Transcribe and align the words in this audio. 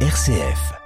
RCF. 0.00 0.85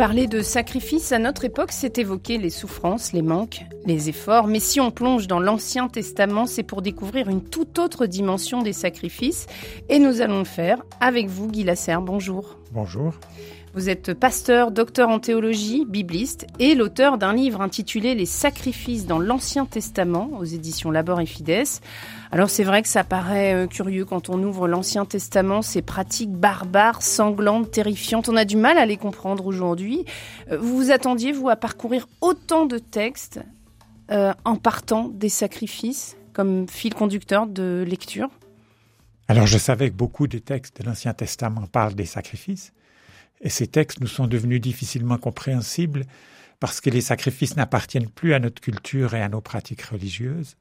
Parler 0.00 0.26
de 0.26 0.40
sacrifice 0.40 1.12
à 1.12 1.18
notre 1.18 1.44
époque, 1.44 1.72
c'est 1.72 1.98
évoquer 1.98 2.38
les 2.38 2.48
souffrances, 2.48 3.12
les 3.12 3.20
manques, 3.20 3.66
les 3.84 4.08
efforts. 4.08 4.46
Mais 4.46 4.58
si 4.58 4.80
on 4.80 4.90
plonge 4.90 5.26
dans 5.26 5.40
l'Ancien 5.40 5.88
Testament, 5.88 6.46
c'est 6.46 6.62
pour 6.62 6.80
découvrir 6.80 7.28
une 7.28 7.44
toute 7.44 7.78
autre 7.78 8.06
dimension 8.06 8.62
des 8.62 8.72
sacrifices. 8.72 9.46
Et 9.90 9.98
nous 9.98 10.22
allons 10.22 10.38
le 10.38 10.46
faire 10.46 10.82
avec 11.02 11.28
vous, 11.28 11.48
Guy 11.48 11.64
Lasserre. 11.64 12.00
Bonjour. 12.00 12.56
Bonjour. 12.72 13.12
Vous 13.72 13.88
êtes 13.88 14.14
pasteur, 14.14 14.72
docteur 14.72 15.10
en 15.10 15.20
théologie, 15.20 15.84
bibliste 15.86 16.44
et 16.58 16.74
l'auteur 16.74 17.18
d'un 17.18 17.32
livre 17.32 17.60
intitulé 17.60 18.16
Les 18.16 18.26
sacrifices 18.26 19.06
dans 19.06 19.20
l'Ancien 19.20 19.64
Testament 19.64 20.28
aux 20.36 20.44
éditions 20.44 20.90
Labor 20.90 21.20
et 21.20 21.26
Fides. 21.26 21.80
Alors 22.32 22.50
c'est 22.50 22.64
vrai 22.64 22.82
que 22.82 22.88
ça 22.88 23.04
paraît 23.04 23.54
euh, 23.54 23.66
curieux 23.68 24.04
quand 24.04 24.28
on 24.28 24.42
ouvre 24.42 24.66
l'Ancien 24.66 25.04
Testament, 25.04 25.62
ces 25.62 25.82
pratiques 25.82 26.32
barbares, 26.32 27.00
sanglantes, 27.02 27.70
terrifiantes. 27.70 28.28
On 28.28 28.34
a 28.34 28.44
du 28.44 28.56
mal 28.56 28.76
à 28.76 28.86
les 28.86 28.96
comprendre 28.96 29.46
aujourd'hui. 29.46 30.04
Euh, 30.50 30.58
vous 30.58 30.76
vous 30.76 30.90
attendiez, 30.90 31.30
vous, 31.30 31.48
à 31.48 31.54
parcourir 31.54 32.08
autant 32.20 32.66
de 32.66 32.78
textes 32.78 33.38
euh, 34.10 34.32
en 34.44 34.56
partant 34.56 35.06
des 35.06 35.28
sacrifices 35.28 36.16
comme 36.32 36.68
fil 36.68 36.92
conducteur 36.92 37.46
de 37.46 37.84
lecture? 37.86 38.30
Alors 39.28 39.46
je 39.46 39.58
savais 39.58 39.90
que 39.90 39.94
beaucoup 39.94 40.26
des 40.26 40.40
textes 40.40 40.82
de 40.82 40.86
l'Ancien 40.88 41.14
Testament 41.14 41.66
parlent 41.70 41.94
des 41.94 42.04
sacrifices. 42.04 42.72
Et 43.40 43.48
ces 43.48 43.66
textes 43.66 44.00
nous 44.00 44.06
sont 44.06 44.26
devenus 44.26 44.60
difficilement 44.60 45.18
compréhensibles 45.18 46.04
parce 46.58 46.80
que 46.80 46.90
les 46.90 47.00
sacrifices 47.00 47.56
n'appartiennent 47.56 48.10
plus 48.10 48.34
à 48.34 48.38
notre 48.38 48.60
culture 48.60 49.14
et 49.14 49.22
à 49.22 49.28
nos 49.28 49.40
pratiques 49.40 49.82
religieuses. 49.82 50.56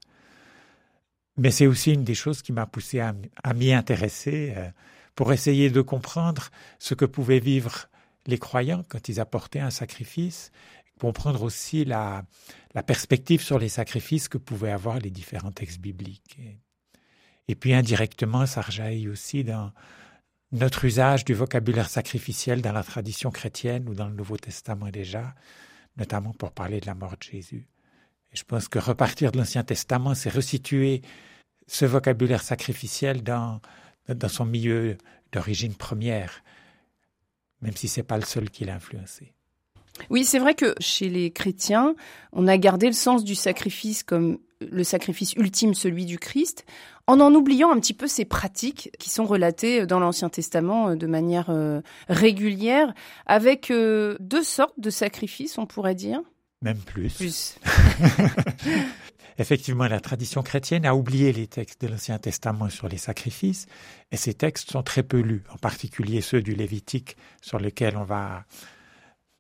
Mais 1.38 1.52
c'est 1.52 1.68
aussi 1.68 1.94
une 1.94 2.04
des 2.04 2.16
choses 2.16 2.42
qui 2.42 2.54
m'a 2.54 2.66
poussé 2.66 3.00
à, 3.00 3.14
m'y 3.54 3.74
intéresser 3.74 4.54
euh, 4.56 4.70
pour 5.16 5.34
essayer 5.34 5.70
de 5.70 5.82
comprendre 5.82 6.50
ce 6.80 6.94
que 6.94 7.06
pouvaient 7.06 7.40
vivre 7.40 7.88
les 8.28 8.38
croyants 8.38 8.84
quand 8.88 9.10
ils 9.10 9.20
apportaient 9.20 9.60
un 9.60 9.70
sacrifice, 9.70 10.52
comprendre 11.00 11.44
aussi 11.44 11.86
la, 11.86 12.24
perspective 12.86 13.42
sur 13.42 13.60
les 13.60 13.70
sacrifices 13.70 14.28
que 14.30 14.38
pouvaient 14.38 14.72
avoir 14.72 15.00
les 15.00 15.10
différents 15.10 15.52
textes 15.52 15.80
bibliques. 15.80 16.38
Et, 16.40 16.58
et 17.50 17.56
puis 17.56 17.74
indirectement, 17.74 18.46
ça 18.46 18.62
rejaillit 18.62 19.10
aussi 19.10 19.44
dans, 19.44 19.72
notre 20.52 20.86
usage 20.86 21.26
du 21.26 21.34
vocabulaire 21.34 21.90
sacrificiel 21.90 22.62
dans 22.62 22.72
la 22.72 22.84
tradition 22.84 23.32
chrétienne 23.32 23.88
ou 23.88 23.94
dans 23.94 24.08
le 24.08 24.16
Nouveau 24.16 24.38
Testament 24.38 24.90
déjà, 24.90 25.36
notamment 25.98 26.34
pour 26.34 26.52
parler 26.52 26.80
de 26.80 26.88
la 26.88 26.96
mort 26.96 27.16
de 27.18 27.24
Jésus. 27.24 27.68
Et 28.32 28.38
je 28.38 28.44
pense 28.44 28.68
que 28.68 28.80
repartir 28.80 29.32
de 29.32 29.38
l'Ancien 29.38 29.64
Testament, 29.64 30.16
c'est 30.16 30.30
resituer 30.30 31.02
ce 31.68 31.86
vocabulaire 31.86 32.42
sacrificiel 32.42 33.24
dans, 33.24 33.62
dans 34.08 34.30
son 34.30 34.46
milieu 34.46 34.98
d'origine 35.32 35.76
première, 35.76 36.44
même 37.62 37.76
si 37.76 37.88
ce 37.88 38.00
n'est 38.00 38.06
pas 38.06 38.18
le 38.18 38.26
seul 38.26 38.50
qui 38.50 38.66
l'a 38.66 38.76
influencé. 38.76 39.34
Oui, 40.10 40.24
c'est 40.24 40.40
vrai 40.40 40.56
que 40.56 40.74
chez 40.80 41.10
les 41.10 41.32
chrétiens, 41.32 41.96
on 42.32 42.48
a 42.48 42.58
gardé 42.58 42.88
le 42.88 42.94
sens 42.94 43.24
du 43.24 43.36
sacrifice 43.36 44.04
comme 44.04 44.40
le 44.62 44.84
sacrifice 44.84 45.34
ultime, 45.34 45.74
celui 45.74 46.06
du 46.06 46.20
Christ, 46.20 46.66
en 47.10 47.20
en 47.22 47.34
oubliant 47.34 47.72
un 47.72 47.80
petit 47.80 47.96
peu 47.96 48.08
ces 48.08 48.24
pratiques 48.24 48.92
qui 49.00 49.10
sont 49.10 49.26
relatées 49.26 49.88
dans 49.88 50.00
l'Ancien 50.00 50.30
Testament 50.30 50.90
euh, 50.90 50.96
de 50.96 51.08
manière 51.08 51.50
euh, 51.50 51.82
régulière, 52.08 52.94
avec 53.26 53.72
euh, 53.72 54.16
deux 54.20 54.44
sortes 54.44 54.80
de 54.80 54.92
sacrifices, 54.92 55.58
on 55.58 55.66
pourrait 55.66 55.96
dire. 55.96 56.22
Même 56.62 56.78
plus. 56.78 57.16
Plus. 57.16 57.56
Effectivement, 59.40 59.88
la 59.88 60.00
tradition 60.00 60.44
chrétienne 60.44 60.86
a 60.86 60.94
oublié 60.94 61.34
les 61.34 61.48
textes 61.48 61.82
de 61.82 61.88
l'Ancien 61.88 62.20
Testament 62.20 62.70
sur 62.70 62.88
les 62.88 62.98
sacrifices, 62.98 63.66
et 64.12 64.18
ces 64.18 64.36
textes 64.36 64.70
sont 64.70 64.84
très 64.84 65.02
peu 65.02 65.20
lus, 65.20 65.44
en 65.52 65.58
particulier 65.58 66.22
ceux 66.22 66.44
du 66.44 66.54
Lévitique, 66.54 67.18
sur 67.42 67.58
lequel 67.58 67.98
on 67.98 68.04
va, 68.04 68.44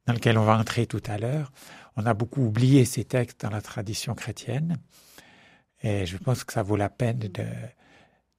dans 0.08 0.14
lequel 0.14 0.40
on 0.40 0.46
va 0.46 0.58
entrer 0.58 0.88
tout 0.88 1.04
à 1.06 1.20
l'heure. 1.20 1.52
On 1.98 2.08
a 2.08 2.16
beaucoup 2.16 2.44
oublié 2.44 2.86
ces 2.86 3.04
textes 3.04 3.42
dans 3.42 3.52
la 3.52 3.62
tradition 3.62 4.16
chrétienne. 4.16 4.78
Et 5.82 6.06
je 6.06 6.18
pense 6.18 6.44
que 6.44 6.54
ça 6.54 6.64
vaut 6.64 6.76
la 6.76 6.90
peine 6.90 7.20
de, 7.20 7.46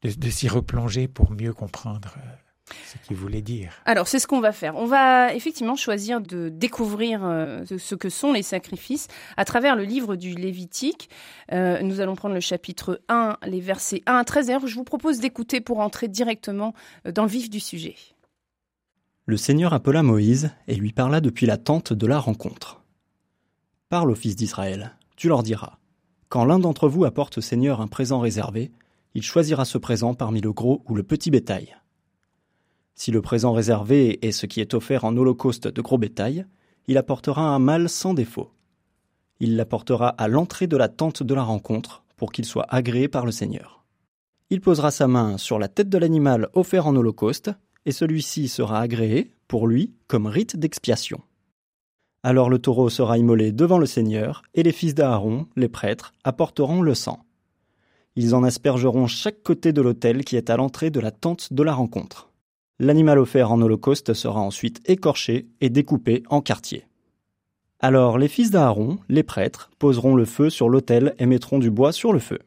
de, 0.03 0.31
s'y 0.31 0.49
replonger 0.49 1.09
pour 1.09 1.31
mieux 1.31 1.53
comprendre 1.53 2.15
euh, 2.17 2.75
ce 2.87 2.99
qu'il 3.07 3.17
voulait 3.17 3.43
dire. 3.43 3.73
Alors 3.87 4.09
c'est 4.09 4.19
ce 4.19 4.27
qu'on 4.27 4.41
va 4.41 4.53
faire. 4.53 4.77
On 4.77 4.87
va 4.87 5.35
effectivement 5.35 5.77
choisir 5.77 6.21
de 6.21 6.49
découvrir 6.49 7.25
euh, 7.25 7.65
ce 7.79 7.95
que 7.95 8.09
sont 8.09 8.33
les 8.33 8.43
sacrifices 8.43 9.09
à 9.37 9.45
travers 9.45 9.75
le 9.75 9.85
livre 9.85 10.17
du 10.17 10.35
Lévitique. 10.35 11.09
Euh, 11.53 11.81
nous 11.83 12.01
allons 12.01 12.15
prendre 12.15 12.35
le 12.35 12.41
chapitre 12.41 13.01
1, 13.09 13.39
les 13.47 13.61
versets 13.61 14.03
1 14.07 14.17
à 14.17 14.25
13. 14.25 14.53
je 14.67 14.75
vous 14.75 14.85
propose 14.85 15.19
d'écouter 15.21 15.61
pour 15.61 15.81
entrer 15.81 16.09
directement 16.09 16.75
dans 17.05 17.23
le 17.23 17.31
vif 17.31 17.49
du 17.49 17.61
sujet. 17.61 17.97
Le 19.27 19.37
Seigneur 19.37 19.73
appela 19.73 20.03
Moïse 20.03 20.51
et 20.67 20.75
lui 20.75 20.93
parla 20.93 21.21
depuis 21.21 21.47
la 21.47 21.57
tente 21.57 21.93
de 21.93 22.07
la 22.07 22.19
rencontre. 22.19 22.83
Parle 23.89 24.11
aux 24.11 24.17
fils 24.17 24.37
d'Israël, 24.37 24.97
tu 25.17 25.29
leur 25.29 25.43
diras. 25.43 25.80
Quand 26.31 26.45
l'un 26.45 26.61
d'entre 26.61 26.89
vous 26.89 27.05
apporte 27.05 27.39
au 27.39 27.41
Seigneur 27.41 27.81
un 27.81 27.89
présent 27.89 28.21
réservé, 28.21 28.71
il 29.15 29.23
choisira 29.23 29.65
ce 29.65 29.79
présent 29.79 30.15
parmi 30.15 30.41
le 30.41 30.53
gros 30.53 30.85
ou 30.89 30.95
le 30.95 31.03
petit 31.03 31.29
bétail. 31.29 31.77
Si 32.95 33.11
le 33.11 33.21
présent 33.21 33.53
réservé 33.53 34.25
est 34.25 34.31
ce 34.31 34.47
qui 34.47 34.61
est 34.61 34.73
offert 34.75 35.05
en 35.05 35.17
holocauste 35.17 35.67
de 35.67 35.83
gros 35.83 35.99
bétail, 35.99 36.47
il 36.87 36.99
apportera 36.99 37.43
un 37.43 37.59
mâle 37.59 37.89
sans 37.89 38.15
défaut. 38.15 38.53
Il 39.41 39.57
l'apportera 39.57 40.11
à 40.11 40.29
l'entrée 40.29 40.69
de 40.69 40.77
la 40.77 40.89
tente 40.89 41.25
de 41.25 41.35
la 41.35 41.43
rencontre 41.43 42.05
pour 42.17 42.31
qu'il 42.31 42.45
soit 42.45 42.67
agréé 42.69 43.09
par 43.09 43.27
le 43.27 43.33
Seigneur. 43.33 43.85
Il 44.51 44.61
posera 44.61 44.93
sa 44.93 45.09
main 45.09 45.37
sur 45.37 45.59
la 45.59 45.67
tête 45.67 45.89
de 45.89 45.99
l'animal 45.99 46.49
offert 46.53 46.87
en 46.87 46.95
holocauste, 46.95 47.51
et 47.87 47.93
celui-ci 47.93 48.47
sera 48.47 48.79
agréé, 48.79 49.33
pour 49.49 49.67
lui, 49.67 49.95
comme 50.07 50.29
rite 50.29 50.57
d'expiation. 50.57 51.23
Alors 52.23 52.51
le 52.51 52.59
taureau 52.59 52.91
sera 52.91 53.17
immolé 53.17 53.51
devant 53.53 53.79
le 53.79 53.87
Seigneur, 53.87 54.43
et 54.55 54.63
les 54.63 54.73
fils 54.73 54.95
d'Aaron, 54.95 55.47
les 55.57 55.69
prêtres, 55.69 56.13
apporteront 56.23 56.83
le 56.83 56.95
sang. 56.95 57.25
Ils 58.17 58.35
en 58.35 58.45
aspergeront 58.45 59.07
chaque 59.07 59.43
côté 59.43 59.73
de 59.73 59.81
l'autel 59.81 60.25
qui 60.25 60.37
est 60.37 60.51
à 60.51 60.57
l'entrée 60.57 60.91
de 60.91 61.01
la 61.01 61.11
tente 61.11 61.53
de 61.53 61.63
la 61.63 61.73
rencontre. 61.73 62.31
L'animal 62.79 63.19
offert 63.19 63.53
en 63.53 63.61
holocauste 63.61 64.15
sera 64.15 64.41
ensuite 64.41 64.81
écorché 64.89 65.49
et 65.61 65.71
découpé 65.71 66.23
en 66.29 66.41
quartiers. 66.41 66.87
Alors 67.79 68.19
les 68.19 68.29
fils 68.29 68.51
d'Aaron, 68.51 68.99
les 69.09 69.23
prêtres, 69.23 69.71
poseront 69.79 70.15
le 70.15 70.27
feu 70.27 70.51
sur 70.51 70.69
l'autel 70.69 71.15
et 71.19 71.27
mettront 71.27 71.59
du 71.59 71.71
bois 71.71 71.93
sur 71.93 72.13
le 72.13 72.19
feu. 72.19 72.41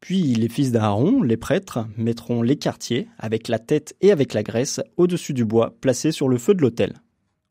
Puis 0.00 0.34
les 0.34 0.48
fils 0.48 0.72
d'Aaron, 0.72 1.22
les 1.22 1.36
prêtres, 1.36 1.86
mettront 1.96 2.42
les 2.42 2.56
quartiers, 2.56 3.08
avec 3.18 3.48
la 3.48 3.58
tête 3.58 3.94
et 4.00 4.10
avec 4.10 4.34
la 4.34 4.42
graisse, 4.42 4.80
au-dessus 4.96 5.34
du 5.34 5.44
bois 5.44 5.74
placé 5.80 6.10
sur 6.10 6.28
le 6.28 6.38
feu 6.38 6.54
de 6.54 6.62
l'autel. 6.62 6.94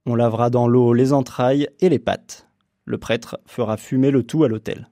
On 0.05 0.15
lavera 0.15 0.49
dans 0.49 0.67
l'eau 0.67 0.93
les 0.93 1.13
entrailles 1.13 1.69
et 1.79 1.87
les 1.87 1.99
pattes. 1.99 2.47
Le 2.83 2.97
prêtre 2.97 3.39
fera 3.45 3.77
fumer 3.77 4.11
le 4.11 4.23
tout 4.23 4.43
à 4.43 4.49
l'autel. 4.49 4.89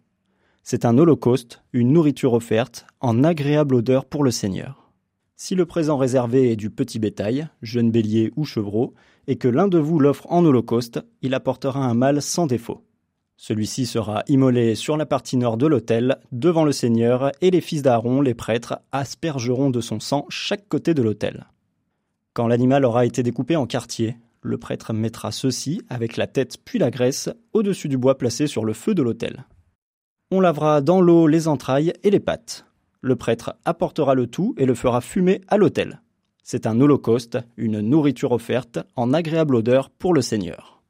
C'est 0.64 0.86
un 0.86 0.98
holocauste, 0.98 1.64
une 1.74 1.92
nourriture 1.92 2.34
offerte, 2.34 2.86
en 3.02 3.24
agréable 3.24 3.76
odeur 3.76 4.06
pour 4.06 4.24
le 4.24 4.32
Seigneur. 4.32 4.90
Si 5.36 5.56
le 5.56 5.66
présent 5.66 5.98
réservé 5.98 6.52
est 6.52 6.56
du 6.56 6.70
petit 6.70 7.00
bétail, 7.00 7.50
jeune 7.62 7.92
bélier 7.92 8.32
ou 8.36 8.46
chevreau, 8.46 8.94
et 9.28 9.38
que 9.38 9.48
l'un 9.48 9.68
de 9.68 9.80
vous 9.80 10.00
l'offre 10.00 10.32
en 10.32 10.46
holocauste, 10.46 11.04
il 11.22 11.34
apportera 11.34 11.84
un 11.84 11.94
mâle 11.94 12.22
sans 12.22 12.48
défaut. 12.48 12.86
Celui-ci 13.36 13.88
sera 13.88 14.24
immolé 14.28 14.76
sur 14.76 14.98
la 14.98 15.08
partie 15.08 15.36
nord 15.36 15.58
de 15.58 15.66
l'autel, 15.66 16.20
devant 16.32 16.64
le 16.64 16.72
Seigneur, 16.72 17.32
et 17.42 17.50
les 17.50 17.60
fils 17.60 17.82
d'Aaron, 17.82 18.22
les 18.22 18.36
prêtres, 18.36 18.80
aspergeront 18.92 19.72
de 19.72 19.82
son 19.82 20.00
sang 20.00 20.26
chaque 20.30 20.70
côté 20.70 20.94
de 20.94 21.02
l'autel. 21.02 21.48
Quand 22.34 22.48
l'animal 22.48 22.86
aura 22.86 23.06
été 23.06 23.24
découpé 23.24 23.56
en 23.56 23.66
quartiers, 23.66 24.16
le 24.42 24.58
prêtre 24.58 24.94
mettra 24.94 25.32
ceci, 25.32 25.82
avec 25.90 26.18
la 26.18 26.28
tête 26.28 26.58
puis 26.64 26.80
la 26.80 26.92
graisse, 26.92 27.30
au-dessus 27.54 27.88
du 27.88 27.98
bois 27.98 28.18
placé 28.18 28.48
sur 28.48 28.66
le 28.66 28.74
feu 28.74 28.96
de 28.96 29.02
l'autel. 29.02 29.46
On 30.32 30.40
lavera 30.40 30.82
dans 30.82 31.02
l'eau 31.02 31.28
les 31.28 31.48
entrailles 31.48 31.94
et 32.04 32.10
les 32.10 32.20
pattes. 32.20 32.66
Le 33.02 33.16
prêtre 33.16 33.56
apportera 33.66 34.16
le 34.16 34.28
tout 34.28 34.54
et 34.58 34.66
le 34.66 34.76
fera 34.76 35.02
fumer 35.02 35.42
à 35.48 35.58
l'autel. 35.58 36.02
C'est 36.44 36.66
un 36.66 36.80
holocauste, 36.80 37.38
une 37.58 37.82
nourriture 37.82 38.32
offerte 38.32 38.80
en 38.96 39.14
agréable 39.14 39.56
odeur 39.56 39.90
pour 39.90 40.14
le 40.14 40.22
Seigneur. 40.22 40.82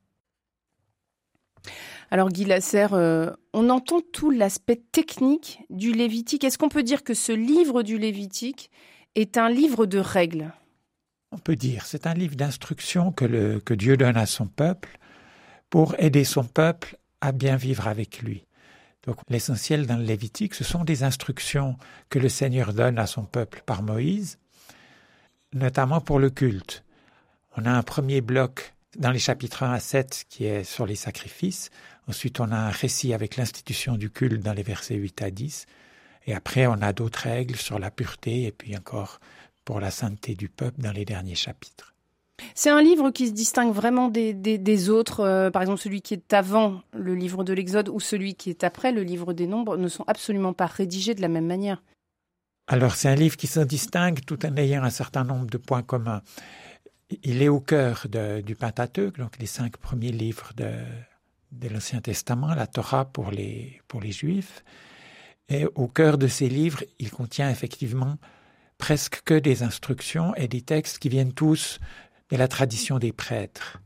Alors 2.09 2.30
Guy 2.30 2.44
Lasserre, 2.44 2.94
euh, 2.94 3.31
on 3.54 3.69
entend 3.69 4.01
tout 4.01 4.31
l'aspect 4.31 4.81
technique 4.92 5.62
du 5.69 5.94
Lévitique. 5.94 6.44
Est-ce 6.44 6.57
qu'on 6.57 6.69
peut 6.69 6.83
dire 6.83 7.04
que 7.04 7.13
ce 7.13 7.31
livre 7.31 7.83
du 7.83 7.97
Lévitique 7.97 8.69
est 9.15 9.38
un 9.38 9.50
livre 9.50 9.86
de 9.86 9.97
règles? 9.97 10.54
On 11.31 11.38
peut 11.38 11.56
dire. 11.56 11.86
C'est 11.86 12.07
un 12.07 12.13
livre 12.13 12.36
d'instruction 12.36 13.12
que, 13.12 13.60
que 13.60 13.74
Dieu 13.74 13.98
donne 13.98 14.18
à 14.18 14.25
son 14.25 14.48
peuple 14.48 14.98
pour 15.69 15.95
aider 16.00 16.24
son 16.24 16.44
peuple 16.44 16.98
à 17.22 17.31
bien 17.31 17.56
vivre 17.56 17.88
avec 17.88 18.22
lui. 18.22 18.45
Donc 19.04 19.18
l'essentiel 19.30 19.88
dans 19.88 19.98
le 19.98 20.04
Lévitique, 20.04 20.54
ce 20.54 20.63
sont 20.63 20.83
des 20.83 21.04
instructions 21.04 21.78
que 22.10 22.19
le 22.19 22.30
Seigneur 22.30 22.74
donne 22.74 23.00
à 23.00 23.07
son 23.07 23.24
peuple 23.24 23.63
par 23.66 23.81
Moïse. 23.81 24.38
notamment 25.54 26.00
pour 26.00 26.19
le 26.19 26.30
culte. 26.30 26.83
On 27.57 27.66
a 27.66 27.72
un 27.72 27.83
premier 27.83 28.22
bloc 28.22 28.74
dans 28.98 29.12
les 29.12 29.19
chapitres 29.19 29.63
1 29.63 29.74
à 29.74 29.80
7 29.81 30.25
qui 30.30 30.45
est 30.45 30.63
sur 30.63 30.86
les 30.86 30.95
sacrifices. 30.95 31.72
Ensuite, 32.07 32.39
on 32.39 32.51
a 32.51 32.56
un 32.56 32.69
récit 32.69 33.13
avec 33.13 33.36
l'institution 33.36 33.98
du 33.98 34.10
culte 34.10 34.42
dans 34.42 34.54
les 34.54 34.63
versets 34.63 34.95
8 34.95 35.22
à 35.24 35.31
10. 35.31 35.66
Et 36.28 36.33
après, 36.33 36.68
on 36.68 36.81
a 36.81 36.94
d'autres 36.94 37.24
règles 37.24 37.57
sur 37.57 37.80
la 37.80 37.92
pureté 37.92 38.44
et 38.44 38.51
puis 38.54 38.78
encore 38.78 39.19
pour 39.71 39.79
la 39.79 39.89
sainteté 39.89 40.35
du 40.35 40.50
peuple 40.50 40.81
dans 40.81 40.91
les 40.91 41.06
derniers 41.06 41.33
chapitres. 41.33 41.94
C'est 42.56 42.69
un 42.69 42.81
livre 42.81 43.09
qui 43.09 43.27
se 43.27 43.31
distingue 43.31 43.73
vraiment 43.73 44.09
des, 44.09 44.89
autres. 44.89 45.21
Euh, 45.21 45.50
par 45.50 45.62
exemple, 45.62 45.79
celui 45.79 46.01
qui 46.01 46.13
est 46.13 46.33
avant 46.33 46.81
le 46.91 47.15
livre 47.15 47.45
de 47.45 47.53
l'Exode 47.53 47.88
ou 47.88 48.01
celui 48.01 48.35
qui 48.35 48.50
est 48.50 48.65
après 48.65 48.91
le 48.91 49.01
livre 49.01 49.31
des 49.31 49.47
Nombres 49.47 49.77
ne 49.77 49.88
sont 49.88 50.03
absolument 50.07 50.51
pas 50.51 50.65
rédigés 50.65 51.15
de 51.15 51.21
la 51.21 51.29
même 51.29 51.45
manière. 51.45 51.81
Alors, 52.68 52.95
c'est 52.95 53.07
un 53.07 53.15
livre 53.15 53.38
qui 53.38 53.47
se 53.47 53.62
distingue 53.62 54.19
tout 54.25 54.45
en 54.45 54.57
ayant 54.57 54.83
un 54.83 54.89
certain 54.89 55.23
nombre 55.23 55.45
de 55.45 55.57
points 55.57 55.83
communs. 55.83 56.21
Il 57.23 57.41
est 57.41 57.47
au 57.47 57.62
cœur 57.62 58.07
du 58.44 58.56
Pentateuque, 58.57 59.19
donc 59.19 59.38
les 59.39 59.45
cinq 59.45 59.77
premiers 59.77 60.12
livres 60.12 60.51
de, 60.57 60.69
de 61.53 61.69
l'Ancien 61.69 62.01
Testament, 62.01 62.53
la 62.56 62.68
Torah 62.68 63.06
pour 63.06 63.31
les, 63.31 63.79
pour 63.88 64.01
les 64.01 64.12
Juifs. 64.12 64.65
Et 65.47 65.65
au 65.75 65.88
cœur 65.88 66.18
de 66.18 66.27
ces 66.27 66.50
livres, 66.50 66.83
il 67.00 67.09
contient 67.09 67.50
effectivement 67.50 68.18
presque 68.81 69.22
que 69.24 69.36
des 69.36 69.62
instructions 69.62 70.33
et 70.36 70.48
des 70.48 70.62
textes 70.62 70.98
qui 70.98 71.07
viennent 71.07 71.33
tous 71.33 71.80
de 72.31 72.36
la 72.36 72.48
tradition 72.48 72.98
des 72.98 73.12
prêtres. 73.13 73.80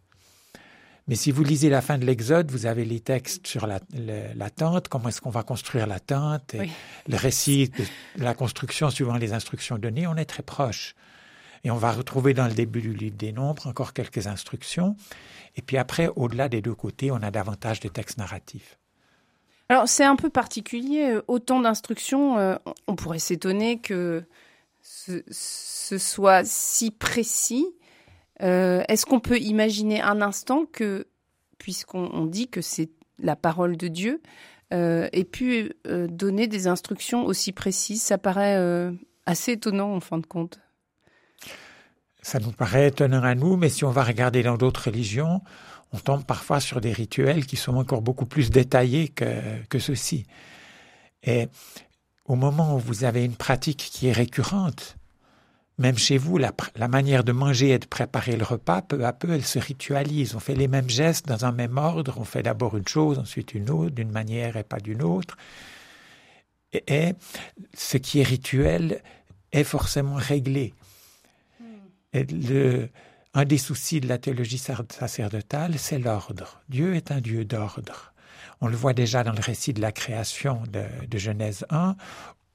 Mais 1.07 1.15
si 1.15 1.31
vous 1.31 1.43
lisez 1.43 1.69
la 1.69 1.81
fin 1.81 1.97
de 1.97 2.05
l'Exode, 2.05 2.49
vous 2.49 2.65
avez 2.65 2.85
les 2.85 3.01
textes 3.01 3.45
sur 3.45 3.67
la, 3.67 3.79
tente, 4.49 4.87
comment 4.87 5.09
est-ce 5.09 5.19
qu'on 5.19 5.29
va 5.29 5.43
construire 5.43 5.85
la 5.85 5.99
tente, 5.99 6.55
et 6.55 6.69
le 7.07 7.17
récit 7.17 7.69
de 8.17 8.23
la 8.23 8.33
construction 8.33 8.89
suivant 8.89 9.17
les 9.17 9.33
instructions 9.33 9.77
données, 9.77 10.07
on 10.07 10.15
est 10.15 10.25
très 10.25 10.43
proche. 10.43 10.95
Et 11.65 11.71
on 11.71 11.77
va 11.77 11.91
retrouver 11.91 12.33
dans 12.33 12.47
le 12.47 12.53
début 12.53 12.81
du 12.81 12.93
livre 12.93 13.17
des 13.17 13.33
nombres 13.33 13.67
encore 13.67 13.91
quelques 13.91 14.27
instructions. 14.27 14.95
Et 15.57 15.61
puis 15.61 15.77
après, 15.77 16.09
au-delà 16.15 16.47
des 16.47 16.61
deux 16.61 16.73
côtés, 16.73 17.11
on 17.11 17.21
a 17.21 17.31
davantage 17.31 17.81
de 17.81 17.89
textes 17.89 18.17
narratifs. 18.17 18.79
Alors 19.67 19.89
c'est 19.89 20.03
un 20.05 20.15
peu 20.15 20.29
particulier, 20.29 21.15
euh, 21.15 21.21
autant 21.27 21.59
d'instructions, 21.59 22.37
euh, 22.37 22.55
on 22.87 22.95
pourrait 22.95 23.19
s'étonner 23.19 23.79
que 23.79 24.23
ce, 24.85 25.97
soit 25.97 26.45
si 26.45 26.91
précis. 26.91 27.65
Euh, 28.41 28.83
est-ce 28.87 29.05
qu'on 29.05 29.19
peut 29.19 29.39
imaginer 29.39 30.01
un 30.01 30.21
instant 30.21 30.65
que, 30.65 31.07
puisqu'on 31.57 32.25
dit 32.25 32.47
que 32.49 32.61
c'est 32.61 32.89
la 33.19 33.35
parole 33.35 33.77
de 33.77 33.87
Dieu, 33.87 34.21
ait 34.71 35.23
pu 35.23 35.71
donner 35.85 36.47
des 36.47 36.67
instructions 36.67 37.25
aussi 37.25 37.53
précises? 37.53 38.01
Ça 38.01 38.17
paraît 38.17 38.91
assez 39.25 39.53
étonnant 39.53 39.95
en 39.95 40.01
fin 40.01 40.17
de 40.17 40.25
compte. 40.25 40.59
Ça 42.21 42.39
nous 42.39 42.51
paraît 42.51 42.87
étonnant 42.87 43.23
à 43.23 43.35
nous, 43.35 43.55
mais 43.55 43.69
si 43.69 43.85
on 43.85 43.91
va 43.91 44.03
regarder 44.03 44.43
dans 44.43 44.57
d'autres 44.57 44.85
religions, 44.85 45.41
on 45.93 45.97
tombe 45.97 46.25
parfois 46.25 46.59
sur 46.59 46.81
des 46.81 46.91
rituels 46.91 47.45
qui 47.45 47.55
sont 47.55 47.75
encore 47.75 48.01
beaucoup 48.01 48.25
plus 48.25 48.49
détaillés 48.49 49.07
que, 49.07 49.63
que 49.69 49.79
ceux-ci. 49.79 50.25
Et 51.23 51.47
au 52.25 52.35
moment 52.35 52.75
où 52.75 52.79
vous 52.79 53.03
avez 53.03 53.23
une 53.23 53.35
pratique 53.35 53.89
qui 53.91 54.07
est 54.07 54.11
récurrente, 54.11 54.97
même 55.77 55.97
chez 55.97 56.17
vous, 56.17 56.37
la, 56.37 56.53
la, 56.75 56.87
manière 56.87 57.23
de 57.23 57.33
manger 57.33 57.71
et 57.71 57.79
de 57.79 57.85
préparer 57.85 58.37
le 58.37 58.45
repas, 58.45 58.81
peu 58.81 59.05
à 59.05 59.11
peu, 59.11 59.33
elle 59.33 59.43
se 59.43 59.59
ritualise. 59.59 60.33
On 60.33 60.39
fait 60.39 60.55
les 60.55 60.69
mêmes 60.69 60.89
gestes 60.89 61.27
dans 61.27 61.43
un 61.43 61.51
même 61.51 61.77
ordre. 61.77 62.15
On 62.17 62.23
fait 62.23 62.43
d'abord 62.43 62.77
une 62.77 62.87
chose, 62.87 63.19
ensuite 63.19 63.53
une 63.53 63.69
autre, 63.69 63.93
d'une 63.93 64.11
manière 64.11 64.55
et 64.55 64.63
pas 64.63 64.79
d'une 64.79 65.03
autre. 65.03 65.35
Et, 66.71 66.83
et, 66.87 67.13
ce 67.73 67.97
qui 67.97 68.21
est 68.21 68.23
rituel 68.23 69.01
est 69.51 69.65
forcément 69.65 70.15
réglé. 70.15 70.73
Hmm. 71.59 71.65
Et 72.13 72.23
le, 72.23 72.89
un 73.33 73.43
des 73.43 73.57
soucis 73.57 73.99
de 73.99 74.07
la 74.07 74.17
théologie 74.17 74.57
sacerdotale, 74.57 75.77
c'est 75.77 75.99
l'ordre. 75.99 76.61
Dieu 76.69 76.95
est 76.95 77.11
un 77.11 77.19
Dieu 77.19 77.43
d'ordre. 77.43 78.13
On 78.65 78.67
le 78.67 78.75
voit 78.75 78.93
déjà 78.93 79.23
dans 79.23 79.31
le 79.31 79.41
récit 79.41 79.73
de 79.73 79.81
la 79.81 79.91
création 79.91 80.63
de, 80.71 81.17
Genèse 81.19 81.67
1, 81.69 81.95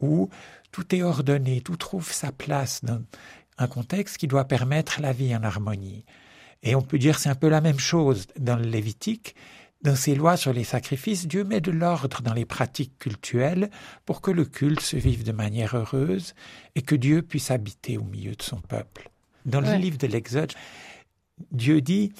où 0.01 0.29
tout 0.73 0.93
est 0.93 1.05
ordonné, 1.05 1.61
tout 1.61 1.77
trouve 1.77 2.11
sa 2.11 2.33
place 2.33 2.85
dans 2.85 3.01
un 3.59 3.69
contexte 3.69 4.17
qui 4.17 4.27
doit 4.27 4.47
permettre 4.47 5.01
la 5.01 5.13
vie 5.13 5.37
en 5.37 5.45
harmonie. 5.45 6.05
Et 6.65 6.75
on 6.75 6.83
peut 6.83 6.99
dire 6.99 7.21
c'est 7.21 7.29
un 7.29 7.37
peu 7.37 7.49
la 7.49 7.61
même 7.61 7.79
chose 7.79 8.27
dans 8.37 8.57
le 8.57 8.65
Lévitique. 8.65 9.37
Dans 9.83 9.95
ses 9.95 10.17
lois 10.17 10.37
sur 10.37 10.53
les 10.53 10.65
sacrifices, 10.65 11.29
Dieu 11.29 11.45
met 11.45 11.61
de 11.61 11.71
l'ordre 11.71 12.23
dans 12.23 12.35
les 12.35 12.45
pratiques 12.45 12.99
cultuelles 12.99 13.71
pour 14.05 14.21
que 14.21 14.33
le 14.33 14.45
culte 14.45 14.81
se 14.81 14.97
vive 14.97 15.23
de 15.23 15.31
manière 15.31 15.77
heureuse 15.77 16.35
et 16.75 16.83
que 16.83 16.97
Dieu 16.97 17.23
puisse 17.23 17.53
habiter 17.53 17.99
au 17.99 18.05
milieu 18.05 18.35
de 18.35 18.43
son 18.43 18.61
peuple. 18.61 19.11
Dans 19.47 19.61
le 19.61 19.77
livre 19.77 19.97
de 19.97 20.09
l'Exode, 20.09 20.55
Dieu 21.53 21.81
dit, 21.81 22.13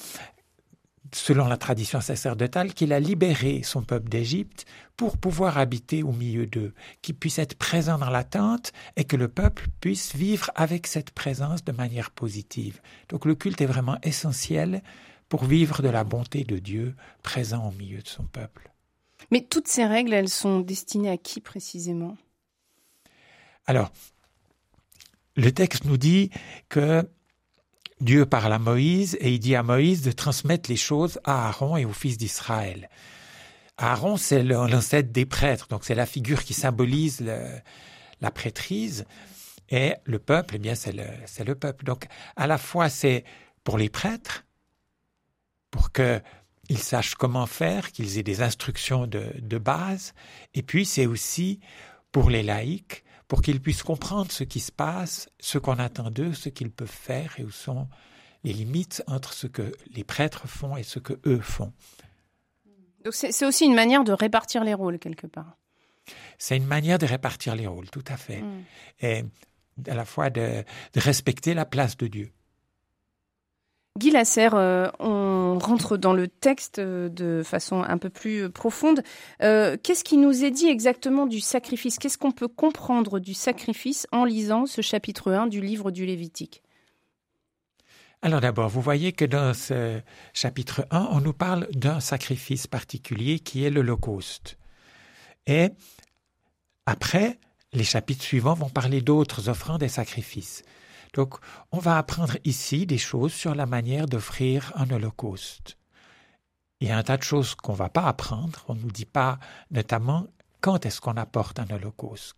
selon 1.13 1.47
la 1.47 1.57
tradition 1.57 1.99
sacerdotale, 2.01 2.73
qu'il 2.73 2.93
a 2.93 2.99
libéré 2.99 3.63
son 3.63 3.81
peuple 3.81 4.09
d'Égypte 4.09 4.65
pour 4.95 5.17
pouvoir 5.17 5.57
habiter 5.57 6.03
au 6.03 6.11
milieu 6.11 6.45
d'eux, 6.45 6.73
qu'il 7.01 7.15
puisse 7.15 7.39
être 7.39 7.55
présent 7.55 7.97
dans 7.97 8.09
la 8.09 8.23
tente 8.23 8.71
et 8.95 9.03
que 9.03 9.15
le 9.15 9.27
peuple 9.27 9.67
puisse 9.81 10.15
vivre 10.15 10.51
avec 10.55 10.87
cette 10.87 11.11
présence 11.11 11.63
de 11.63 11.71
manière 11.71 12.11
positive. 12.11 12.81
Donc 13.09 13.25
le 13.25 13.35
culte 13.35 13.61
est 13.61 13.65
vraiment 13.65 13.97
essentiel 14.03 14.83
pour 15.27 15.45
vivre 15.45 15.81
de 15.81 15.89
la 15.89 16.03
bonté 16.03 16.43
de 16.43 16.59
Dieu 16.59 16.95
présent 17.23 17.67
au 17.67 17.71
milieu 17.71 18.01
de 18.01 18.07
son 18.07 18.23
peuple. 18.23 18.71
Mais 19.31 19.41
toutes 19.41 19.67
ces 19.67 19.85
règles, 19.85 20.13
elles 20.13 20.29
sont 20.29 20.59
destinées 20.59 21.09
à 21.09 21.17
qui 21.17 21.39
précisément? 21.39 22.17
Alors, 23.65 23.91
le 25.35 25.51
texte 25.51 25.85
nous 25.85 25.97
dit 25.97 26.29
que 26.67 27.07
Dieu 28.01 28.25
parle 28.25 28.51
à 28.51 28.57
Moïse 28.57 29.15
et 29.21 29.31
il 29.31 29.39
dit 29.39 29.55
à 29.55 29.61
Moïse 29.61 30.01
de 30.01 30.11
transmettre 30.11 30.71
les 30.71 30.75
choses 30.75 31.19
à 31.23 31.47
Aaron 31.47 31.77
et 31.77 31.85
aux 31.85 31.93
fils 31.93 32.17
d'Israël. 32.17 32.89
Aaron, 33.77 34.17
c'est 34.17 34.41
l'ancêtre 34.41 35.11
des 35.11 35.27
prêtres, 35.27 35.67
donc 35.67 35.85
c'est 35.85 35.93
la 35.93 36.07
figure 36.07 36.43
qui 36.43 36.55
symbolise 36.55 37.23
la 38.21 38.31
prêtrise. 38.31 39.05
Et 39.69 39.93
le 40.03 40.17
peuple, 40.17 40.55
eh 40.55 40.59
bien, 40.59 40.73
c'est 40.73 40.91
le, 40.91 41.05
le 41.45 41.55
peuple. 41.55 41.85
Donc, 41.85 42.07
à 42.35 42.47
la 42.47 42.57
fois, 42.57 42.89
c'est 42.89 43.23
pour 43.63 43.77
les 43.77 43.89
prêtres, 43.89 44.45
pour 45.69 45.91
qu'ils 45.91 46.79
sachent 46.79 47.15
comment 47.15 47.45
faire, 47.45 47.91
qu'ils 47.91 48.17
aient 48.17 48.23
des 48.23 48.41
instructions 48.41 49.05
de 49.05 49.57
base, 49.59 50.13
et 50.55 50.63
puis 50.63 50.85
c'est 50.85 51.05
aussi 51.05 51.59
pour 52.11 52.31
les 52.31 52.41
laïcs, 52.41 53.03
pour 53.31 53.41
qu'ils 53.41 53.61
puissent 53.61 53.83
comprendre 53.83 54.29
ce 54.29 54.43
qui 54.43 54.59
se 54.59 54.73
passe, 54.73 55.29
ce 55.39 55.57
qu'on 55.57 55.79
attend 55.79 56.11
d'eux, 56.11 56.33
ce 56.33 56.49
qu'ils 56.49 56.69
peuvent 56.69 56.89
faire 56.89 57.33
et 57.37 57.45
où 57.45 57.49
sont 57.49 57.87
les 58.43 58.51
limites 58.51 59.05
entre 59.07 59.31
ce 59.31 59.47
que 59.47 59.71
les 59.95 60.03
prêtres 60.03 60.49
font 60.49 60.75
et 60.75 60.83
ce 60.83 60.99
que 60.99 61.13
eux 61.25 61.39
font. 61.39 61.71
Donc 63.05 63.13
c'est 63.13 63.45
aussi 63.45 63.63
une 63.63 63.73
manière 63.73 64.03
de 64.03 64.11
répartir 64.11 64.65
les 64.65 64.73
rôles 64.73 64.99
quelque 64.99 65.27
part. 65.27 65.55
C'est 66.39 66.57
une 66.57 66.65
manière 66.65 66.99
de 66.99 67.05
répartir 67.05 67.55
les 67.55 67.67
rôles, 67.67 67.89
tout 67.89 68.03
à 68.09 68.17
fait. 68.17 68.41
Mm. 68.41 68.63
Et 68.99 69.23
à 69.87 69.95
la 69.95 70.03
fois 70.03 70.29
de, 70.29 70.65
respecter 70.97 71.53
la 71.53 71.63
place 71.63 71.95
de 71.95 72.07
Dieu. 72.07 72.33
Guy 73.99 74.09
Lasserre, 74.09 74.55
euh, 74.55 74.87
on 74.99 75.59
rentre 75.59 75.97
dans 75.97 76.13
le 76.13 76.29
texte 76.29 76.79
euh, 76.79 77.09
de 77.09 77.43
façon 77.43 77.83
un 77.83 77.97
peu 77.97 78.09
plus 78.09 78.43
euh, 78.43 78.49
profonde. 78.49 79.03
Qu'est-ce 79.39 80.03
qui 80.05 80.17
nous 80.17 80.45
est 80.45 80.51
dit 80.51 80.67
exactement 80.67 81.25
du 81.25 81.41
sacrifice? 81.41 81.99
Qu'est-ce 81.99 82.17
qu'on 82.17 82.31
peut 82.31 82.47
comprendre 82.47 83.19
du 83.19 83.33
sacrifice 83.33 84.07
en 84.13 84.23
lisant 84.23 84.65
ce 84.65 84.81
chapitre 84.81 85.33
1 85.33 85.47
du 85.47 85.59
livre 85.59 85.91
du 85.91 86.05
Lévitique? 86.05 86.63
Alors 88.21 88.39
d'abord, 88.39 88.69
vous 88.69 88.81
voyez 88.81 89.11
que 89.11 89.25
dans 89.25 89.53
ce 89.53 89.99
chapitre 90.33 90.85
1, 90.91 91.09
on 91.11 91.19
nous 91.19 91.33
parle 91.33 91.67
d'un 91.73 91.99
sacrifice 91.99 92.67
particulier 92.67 93.39
qui 93.39 93.65
est 93.65 93.71
l'Holocauste. 93.71 94.57
Et 95.47 95.69
après, 96.85 97.39
les 97.73 97.83
chapitres 97.83 98.23
suivants 98.23 98.53
vont 98.53 98.69
parler 98.69 99.01
d'autres 99.01 99.49
offrandes 99.49 99.83
et 99.83 99.89
sacrifices. 99.89 100.63
Donc, 101.13 101.35
on 101.71 101.79
va 101.79 101.97
apprendre 101.97 102.37
ici 102.45 102.85
des 102.85 102.97
choses 102.97 103.33
sur 103.33 103.53
la 103.55 103.65
manière 103.65 104.07
d'offrir 104.07 104.71
un 104.75 104.89
holocauste. 104.89 105.77
Il 106.79 106.87
y 106.87 106.91
a 106.91 106.97
un 106.97 107.03
tas 107.03 107.17
de 107.17 107.23
choses 107.23 107.55
qu'on 107.55 107.73
ne 107.73 107.77
va 107.77 107.89
pas 107.89 108.03
apprendre. 108.03 108.63
On 108.67 108.75
ne 108.75 108.81
nous 108.81 108.91
dit 108.91 109.05
pas, 109.05 109.37
notamment, 109.69 110.27
quand 110.61 110.85
est-ce 110.85 111.01
qu'on 111.01 111.17
apporte 111.17 111.59
un 111.59 111.69
holocauste, 111.69 112.37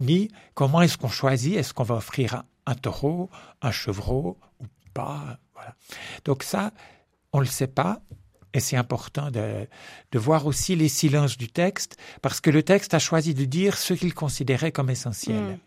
ni 0.00 0.30
comment 0.54 0.82
est-ce 0.82 0.98
qu'on 0.98 1.08
choisit, 1.08 1.56
est-ce 1.56 1.74
qu'on 1.74 1.84
va 1.84 1.96
offrir 1.96 2.44
un, 2.66 2.74
taureau, 2.74 3.30
un 3.60 3.72
chevreau 3.72 4.38
ou 4.60 4.66
pas. 4.94 5.38
Voilà. 5.54 5.74
Donc 6.24 6.42
ça, 6.42 6.72
on 7.32 7.38
ne 7.38 7.44
le 7.44 7.48
sait 7.48 7.66
pas. 7.66 8.00
Et 8.54 8.60
c'est 8.60 8.76
important 8.76 9.30
de, 9.30 9.66
voir 10.14 10.46
aussi 10.46 10.76
les 10.76 10.88
silences 10.88 11.38
du 11.38 11.48
texte, 11.48 11.96
parce 12.20 12.40
que 12.40 12.50
le 12.50 12.62
texte 12.62 12.92
a 12.92 12.98
choisi 12.98 13.32
de 13.32 13.46
dire 13.46 13.78
ce 13.78 13.94
qu'il 13.94 14.12
considérait 14.12 14.72
comme 14.72 14.90
essentiel. 14.90 15.42
Mm. 15.42 15.58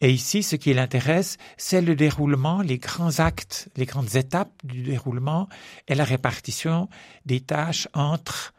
Et 0.00 0.10
ici, 0.10 0.42
ce 0.42 0.56
qui 0.56 0.74
l'intéresse, 0.74 1.38
c'est 1.56 1.80
le 1.80 1.94
déroulement, 1.94 2.60
les 2.60 2.78
grands 2.78 3.20
actes, 3.20 3.68
les 3.76 3.86
grandes 3.86 4.16
étapes 4.16 4.52
du 4.64 4.82
déroulement 4.82 5.48
et 5.88 5.94
la 5.94 6.04
répartition 6.04 6.88
des 7.24 7.40
tâches 7.40 7.88
entre 7.94 8.52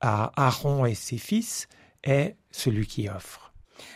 Aaron 0.00 0.84
et 0.84 0.94
ses 0.94 1.18
fils 1.18 1.68
et 2.04 2.34
celui 2.50 2.86
qui 2.86 3.08
offre. 3.08 3.52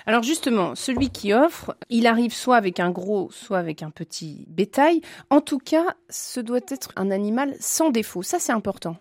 Alors 0.06 0.22
justement, 0.22 0.74
celui 0.74 1.10
qui 1.10 1.32
offre, 1.32 1.76
il 1.88 2.06
arrive 2.06 2.34
soit 2.34 2.56
avec 2.56 2.80
un 2.80 2.90
gros, 2.90 3.30
soit 3.30 3.58
avec 3.58 3.82
un 3.82 3.90
petit 3.90 4.44
bétail. 4.48 5.00
En 5.30 5.40
tout 5.40 5.58
cas, 5.58 5.96
ce 6.08 6.40
doit 6.40 6.60
être 6.68 6.92
un 6.96 7.10
animal 7.10 7.54
sans 7.60 7.90
défaut. 7.90 8.22
Ça, 8.22 8.38
c'est 8.38 8.52
important. 8.52 8.96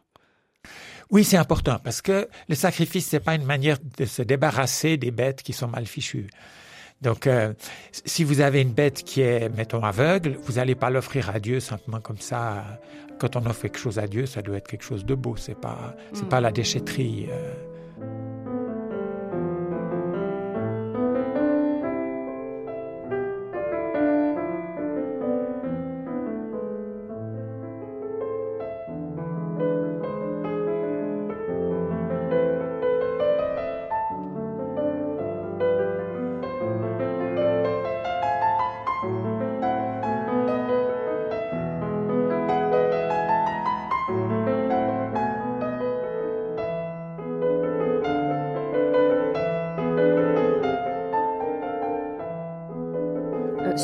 Oui, 1.11 1.23
c'est 1.23 1.37
important 1.37 1.79
parce 1.83 2.01
que 2.01 2.29
le 2.47 2.55
sacrifice, 2.55 3.07
c'est 3.07 3.19
pas 3.19 3.35
une 3.35 3.45
manière 3.45 3.77
de 3.97 4.05
se 4.05 4.21
débarrasser 4.21 4.97
des 4.97 5.11
bêtes 5.11 5.41
qui 5.41 5.53
sont 5.53 5.67
mal 5.67 5.85
fichues. 5.85 6.27
Donc, 7.01 7.27
euh, 7.27 7.53
si 7.91 8.23
vous 8.23 8.41
avez 8.41 8.61
une 8.61 8.73
bête 8.73 9.03
qui 9.03 9.21
est, 9.21 9.49
mettons, 9.49 9.83
aveugle, 9.83 10.37
vous 10.43 10.53
n'allez 10.53 10.75
pas 10.75 10.89
l'offrir 10.89 11.29
à 11.29 11.39
Dieu 11.39 11.59
simplement 11.59 12.01
comme 12.01 12.19
ça. 12.19 12.65
Quand 13.19 13.35
on 13.35 13.45
offre 13.45 13.63
quelque 13.63 13.77
chose 13.77 13.99
à 13.99 14.07
Dieu, 14.07 14.25
ça 14.25 14.41
doit 14.41 14.57
être 14.57 14.67
quelque 14.67 14.83
chose 14.83 15.05
de 15.05 15.15
beau. 15.15 15.35
C'est 15.37 15.59
pas, 15.59 15.95
c'est 16.13 16.27
pas 16.27 16.41
la 16.41 16.51
déchetterie. 16.51 17.27
Euh. 17.29 17.68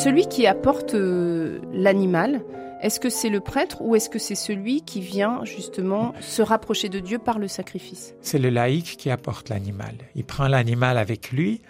Celui 0.06 0.28
qui 0.28 0.46
apporte 0.46 0.94
euh, 0.94 1.60
l'animal, 1.74 2.44
est-ce 2.80 3.00
que 3.00 3.10
c'est 3.10 3.32
le 3.32 3.40
prêtre 3.40 3.82
ou 3.82 3.96
est-ce 3.96 4.08
que 4.08 4.20
c'est 4.20 4.36
celui 4.36 4.84
qui 4.84 5.02
vient 5.02 5.44
justement 5.46 6.14
se 6.22 6.44
rapprocher 6.44 6.90
de 6.90 7.00
Dieu 7.00 7.18
par 7.18 7.40
le 7.40 7.48
sacrifice? 7.48 8.14
C'est 8.22 8.38
le 8.38 8.52
laïc 8.52 8.98
qui 8.98 9.10
apporte 9.10 9.50
l'animal. 9.50 9.96
Il 10.14 10.24
prend 10.24 10.48
l'animal 10.48 11.00
avec 11.00 11.32
lui. 11.32 11.64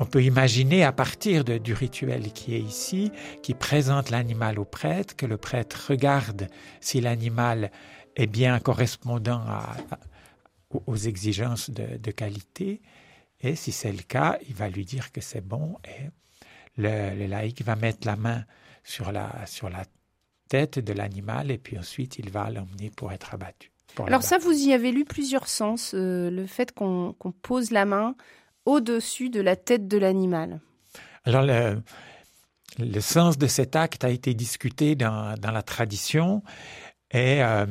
On 0.00 0.06
peut 0.06 0.24
imaginer 0.24 0.82
à 0.82 0.90
partir 0.90 1.44
du 1.44 1.72
rituel 1.72 2.32
qui 2.32 2.56
est 2.56 2.60
ici, 2.60 3.12
qui 3.44 3.54
présente 3.54 4.10
l'animal 4.10 4.58
au 4.58 4.64
prêtre, 4.64 5.14
que 5.14 5.24
le 5.24 5.36
prêtre 5.36 5.84
regarde 5.90 6.48
si 6.80 7.00
l'animal 7.00 7.70
est 8.16 8.26
bien 8.26 8.58
correspondant 8.58 9.44
aux 10.88 10.96
exigences 10.96 11.70
de, 11.70 11.96
de, 11.96 12.10
qualité. 12.10 12.82
Et 13.40 13.54
si 13.54 13.70
c'est 13.70 13.92
le 13.92 14.02
cas, 14.02 14.36
il 14.48 14.56
va 14.56 14.68
lui 14.68 14.84
dire 14.84 15.12
que 15.12 15.20
c'est 15.20 15.46
bon 15.46 15.76
et 15.84 16.10
le, 16.76 17.26
laïc 17.26 17.62
va 17.62 17.76
mettre 17.76 18.06
la 18.06 18.16
main 18.16 18.44
sur 18.82 19.12
la, 19.12 19.46
sur 19.46 19.68
la 19.68 19.84
tête 20.48 20.78
de 20.78 20.92
l'animal 20.92 21.50
et 21.50 21.58
puis 21.58 21.78
ensuite 21.78 22.18
il 22.18 22.30
va 22.30 22.50
l'emmener 22.50 22.90
pour 22.90 23.12
être 23.12 23.34
abattu. 23.34 23.70
Alors 24.06 24.22
ça, 24.22 24.38
vous 24.38 24.52
y 24.52 24.72
avez 24.72 24.90
lu 24.90 25.04
plusieurs 25.04 25.46
sens, 25.46 25.92
euh, 25.94 26.28
le 26.30 26.46
fait 26.46 26.72
qu'on 26.72 27.14
pose 27.42 27.70
la 27.70 27.84
main 27.84 28.16
au-dessus 28.64 29.30
de 29.30 29.40
la 29.40 29.56
tête 29.56 29.86
de 29.86 29.98
l'animal. 29.98 30.60
Alors 31.24 31.42
le, 31.42 31.80
le, 32.78 33.00
sens 33.00 33.38
de 33.38 33.46
cet 33.46 33.76
acte 33.76 34.04
a 34.04 34.10
été 34.10 34.34
discuté 34.34 34.96
dans, 34.96 35.38
dans 35.38 35.52
la 35.52 35.62
tradition 35.62 36.42
et 37.12 37.42
euh, 37.42 37.66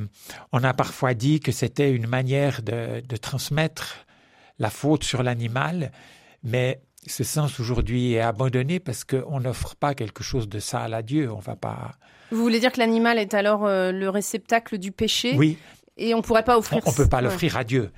on 0.53 0.63
a 0.63 0.74
parfois 0.74 1.13
dit 1.13 1.41
que 1.41 1.51
c'était 1.51 1.91
une 1.91 2.07
manière 2.07 2.62
de, 2.62 3.01
de 3.01 3.17
transmettre 3.17 4.05
la 4.57 4.69
faute 4.69 5.03
sur 5.03 5.24
l'animal, 5.24 5.91
mais 6.43 6.81
ce 7.05 7.24
sens 7.24 7.60
aujourd'hui 7.60 8.13
est 8.13 8.19
abandonné 8.19 8.79
parce 8.79 9.03
qu'on 9.03 9.39
n'offre 9.39 9.75
pas 9.75 9.93
quelque 9.93 10.24
chose 10.24 10.48
de 10.48 10.60
sale 10.60 10.93
à 10.93 11.01
Dieu. 11.01 11.31
On 11.31 11.39
va 11.39 11.55
pas. 11.55 11.91
Vous 12.31 12.41
voulez 12.41 12.60
dire 12.60 12.72
que 12.72 12.79
l'animal 12.79 13.19
est 13.19 13.33
alors 13.33 13.65
euh, 13.65 13.91
le 13.91 14.10
réceptacle 14.10 14.77
du 14.77 14.91
péché 14.91 15.33
Oui. 15.36 15.57
Et 15.98 16.13
on 16.13 16.17
ne 16.17 16.24
pourrait 16.24 16.43
pas 16.43 16.57
offrir. 16.57 16.81
On 16.86 16.91
ne 16.91 16.95
peut 16.95 17.10
pas 17.10 17.22
l'offrir 17.22 17.57
à 17.57 17.63
Dieu. 17.63 17.91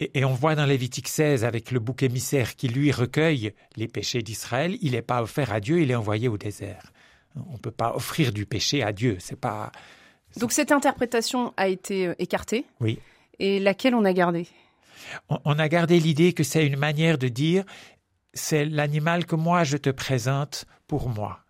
Et, 0.00 0.24
on 0.24 0.32
voit 0.32 0.54
dans 0.54 0.64
Lévitique 0.64 1.08
16 1.08 1.44
avec 1.44 1.70
le 1.70 1.78
bouc 1.78 2.02
émissaire 2.02 2.56
qui 2.56 2.68
lui 2.68 2.90
recueille 2.90 3.52
les 3.76 3.88
péchés 3.88 4.22
d'Israël, 4.22 4.76
il 4.80 4.92
n'est 4.92 5.02
pas 5.02 5.22
offert 5.22 5.52
à 5.52 5.60
Dieu, 5.60 5.80
il 5.80 5.90
est 5.90 5.94
envoyé 5.94 6.28
au 6.28 6.38
désert. 6.38 6.92
On 7.36 7.52
ne 7.52 7.58
peut 7.58 7.70
pas 7.70 7.94
offrir 7.94 8.32
du 8.32 8.46
péché 8.46 8.82
à 8.82 8.92
Dieu. 8.92 9.16
C'est 9.20 9.38
pas. 9.38 9.70
Donc 10.38 10.52
cette 10.52 10.72
interprétation 10.72 11.52
a 11.56 11.68
été 11.68 12.08
euh, 12.08 12.14
écartée. 12.18 12.64
Oui. 12.80 12.98
Et 13.38 13.58
laquelle 13.58 13.94
on 13.94 14.04
a 14.04 14.12
gardée? 14.12 14.46
On 15.44 15.58
a 15.58 15.68
gardé 15.68 15.98
l'idée 15.98 16.32
que 16.32 16.42
c'est 16.42 16.66
une 16.66 16.76
manière 16.76 17.18
de 17.18 17.28
dire 17.28 17.64
c'est 18.34 18.64
l'animal 18.64 19.26
que 19.26 19.36
moi 19.36 19.64
je 19.64 19.76
te 19.76 19.90
présente 19.90 20.64
pour 20.86 21.08
moi 21.08 21.40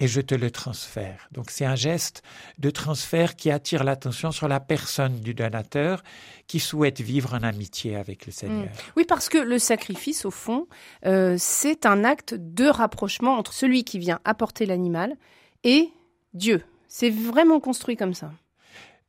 et 0.00 0.08
je 0.08 0.20
te 0.20 0.34
le 0.34 0.50
transfère. 0.50 1.28
Donc 1.30 1.50
c'est 1.50 1.64
un 1.64 1.76
geste 1.76 2.22
de 2.58 2.70
transfert 2.70 3.36
qui 3.36 3.50
attire 3.50 3.84
l'attention 3.84 4.32
sur 4.32 4.48
la 4.48 4.58
personne 4.58 5.20
du 5.20 5.32
donateur 5.32 6.02
qui 6.48 6.58
souhaite 6.58 7.00
vivre 7.00 7.34
en 7.34 7.42
amitié 7.42 7.94
avec 7.94 8.26
le 8.26 8.32
Seigneur. 8.32 8.64
Mm. 8.64 8.92
Oui, 8.96 9.04
parce 9.06 9.28
que 9.28 9.38
le 9.38 9.60
sacrifice, 9.60 10.24
au 10.24 10.32
fond, 10.32 10.66
euh, 11.06 11.36
c'est 11.38 11.86
un 11.86 12.02
acte 12.02 12.34
de 12.34 12.66
rapprochement 12.66 13.36
entre 13.38 13.52
celui 13.52 13.84
qui 13.84 14.00
vient 14.00 14.18
apporter 14.24 14.66
l'animal 14.66 15.14
et 15.62 15.90
Dieu. 16.34 16.64
C'est 16.88 17.10
vraiment 17.10 17.60
construit 17.60 17.96
comme 17.96 18.14
ça. 18.14 18.32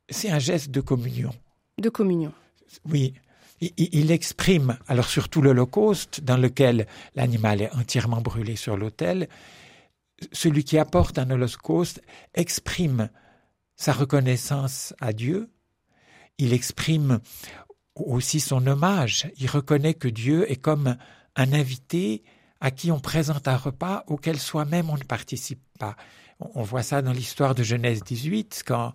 C'est 0.08 0.30
un 0.30 0.38
geste 0.38 0.70
de 0.70 0.80
communion. 0.80 1.30
De 1.78 1.88
communion. 1.88 2.32
Oui, 2.88 3.14
il, 3.60 4.10
exprime, 4.10 4.78
alors 4.88 5.08
surtout 5.08 5.40
l'Holocauste, 5.40 6.20
dans 6.22 6.36
lequel 6.36 6.86
l'animal 7.14 7.62
est 7.62 7.74
entièrement 7.74 8.20
brûlé 8.20 8.56
sur 8.56 8.76
l'autel, 8.76 9.28
celui 10.32 10.64
qui 10.64 10.78
apporte 10.78 11.18
un 11.18 11.30
holocauste 11.30 12.02
exprime 12.34 13.08
sa 13.76 13.92
reconnaissance 13.92 14.94
à 15.00 15.12
Dieu, 15.12 15.50
il 16.38 16.52
exprime 16.52 17.20
aussi 17.96 18.40
son 18.40 18.66
hommage, 18.66 19.30
il 19.38 19.48
reconnaît 19.48 19.94
que 19.94 20.08
Dieu 20.08 20.50
est 20.50 20.56
comme 20.56 20.96
un 21.36 21.52
invité 21.52 22.22
à 22.60 22.70
qui 22.70 22.90
on 22.90 23.00
présente 23.00 23.46
un 23.48 23.56
repas 23.56 24.04
auquel 24.06 24.38
soi-même 24.38 24.90
on 24.90 24.96
ne 24.96 25.04
participe 25.04 25.62
pas. 25.78 25.96
On 26.40 26.62
voit 26.62 26.82
ça 26.82 27.02
dans 27.02 27.12
l'histoire 27.12 27.54
de 27.54 27.62
Genèse 27.62 28.02
18, 28.02 28.64
quand 28.66 28.94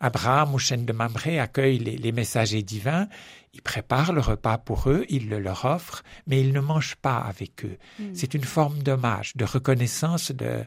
Abraham 0.00 0.54
ou 0.54 0.58
chaîne 0.58 0.84
de 0.84 0.92
Mamré 0.92 1.38
accueille 1.38 1.78
les, 1.78 2.12
messagers 2.12 2.62
divins, 2.62 3.08
il 3.52 3.62
prépare 3.62 4.12
le 4.12 4.20
repas 4.20 4.58
pour 4.58 4.90
eux, 4.90 5.04
il 5.08 5.28
le 5.28 5.38
leur 5.38 5.64
offre, 5.64 6.02
mais 6.26 6.40
il 6.40 6.52
ne 6.52 6.60
mange 6.60 6.96
pas 6.96 7.18
avec 7.18 7.64
eux. 7.64 7.78
Hmm. 7.98 8.14
C'est 8.14 8.34
une 8.34 8.44
forme 8.44 8.82
d'hommage, 8.82 9.36
de 9.36 9.44
reconnaissance 9.44 10.30
de, 10.30 10.64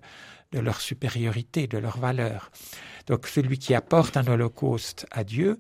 de 0.52 0.60
leur 0.60 0.82
supériorité, 0.82 1.68
de 1.68 1.78
leur 1.78 1.98
valeur. 1.98 2.52
Donc 3.08 3.28
celui 3.28 3.58
qui 3.58 3.74
apporte 3.74 4.18
un 4.18 4.28
holocauste 4.28 5.06
à 5.12 5.24
Dieu 5.24 5.60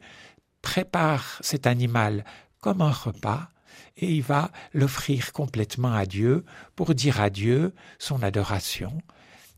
prépare 0.61 1.37
cet 1.41 1.67
animal 1.67 2.23
comme 2.61 2.81
un 2.81 2.91
repas 2.91 3.49
et 3.97 4.11
il 4.11 4.23
va 4.23 4.51
l'offrir 4.73 5.31
complètement 5.33 5.93
à 5.93 6.05
Dieu 6.05 6.45
pour 6.75 6.93
dire 6.95 7.21
à 7.21 7.29
Dieu 7.29 7.73
son 7.97 8.23
adoration, 8.23 9.01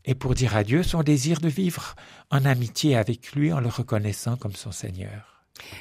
et 0.04 0.14
pour 0.14 0.34
dire 0.34 0.56
à 0.56 0.64
Dieu 0.64 0.82
son 0.82 1.02
désir 1.02 1.40
de 1.40 1.48
vivre 1.48 1.94
en 2.30 2.44
amitié 2.44 2.96
avec 2.96 3.32
lui 3.32 3.52
en 3.52 3.60
le 3.60 3.68
reconnaissant 3.68 4.36
comme 4.36 4.54
son 4.54 4.72
Seigneur. 4.72 5.32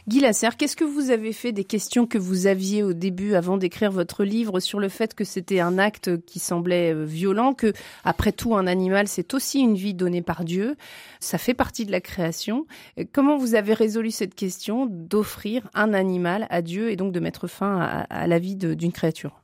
Guy 0.07 0.19
Lasserre, 0.19 0.57
qu'est-ce 0.57 0.75
que 0.75 0.83
vous 0.83 1.11
avez 1.11 1.33
fait 1.33 1.51
des 1.51 1.63
questions 1.63 2.05
que 2.05 2.17
vous 2.17 2.47
aviez 2.47 2.83
au 2.83 2.93
début 2.93 3.35
avant 3.35 3.57
d'écrire 3.57 3.91
votre 3.91 4.23
livre 4.23 4.59
sur 4.59 4.79
le 4.79 4.89
fait 4.89 5.13
que 5.13 5.23
c'était 5.23 5.59
un 5.59 5.77
acte 5.77 6.23
qui 6.25 6.39
semblait 6.39 6.93
euh, 6.93 7.05
violent, 7.05 7.53
que 7.53 7.73
après 8.03 8.31
tout 8.31 8.55
un 8.55 8.67
animal 8.67 9.07
c'est 9.07 9.33
aussi 9.33 9.59
une 9.59 9.75
vie 9.75 9.93
donnée 9.93 10.21
par 10.21 10.43
Dieu, 10.43 10.75
ça 11.19 11.37
fait 11.37 11.53
partie 11.53 11.85
de 11.85 11.91
la 11.91 12.01
création. 12.01 12.65
Comment 13.11 13.37
vous 13.37 13.55
avez 13.55 13.73
résolu 13.73 14.11
cette 14.11 14.35
question 14.35 14.87
d'offrir 14.89 15.69
un 15.73 15.93
animal 15.93 16.47
à 16.49 16.61
Dieu 16.61 16.91
et 16.91 16.95
donc 16.95 17.11
de 17.11 17.19
mettre 17.19 17.47
fin 17.47 18.05
à, 18.09 18.27
la 18.27 18.39
vie 18.39 18.55
d'une 18.55 18.91
créature? 18.91 19.41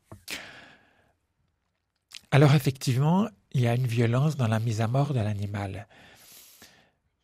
Alors 2.32 2.54
effectivement, 2.54 3.28
il 3.58 3.64
y 3.64 3.68
a 3.68 3.74
une 3.74 3.88
violence 3.88 4.38
dans 4.38 4.48
la 4.48 4.60
mise 4.60 4.82
à 4.82 4.88
mort 4.88 5.16
de 5.16 5.20
l'animal. 5.20 5.88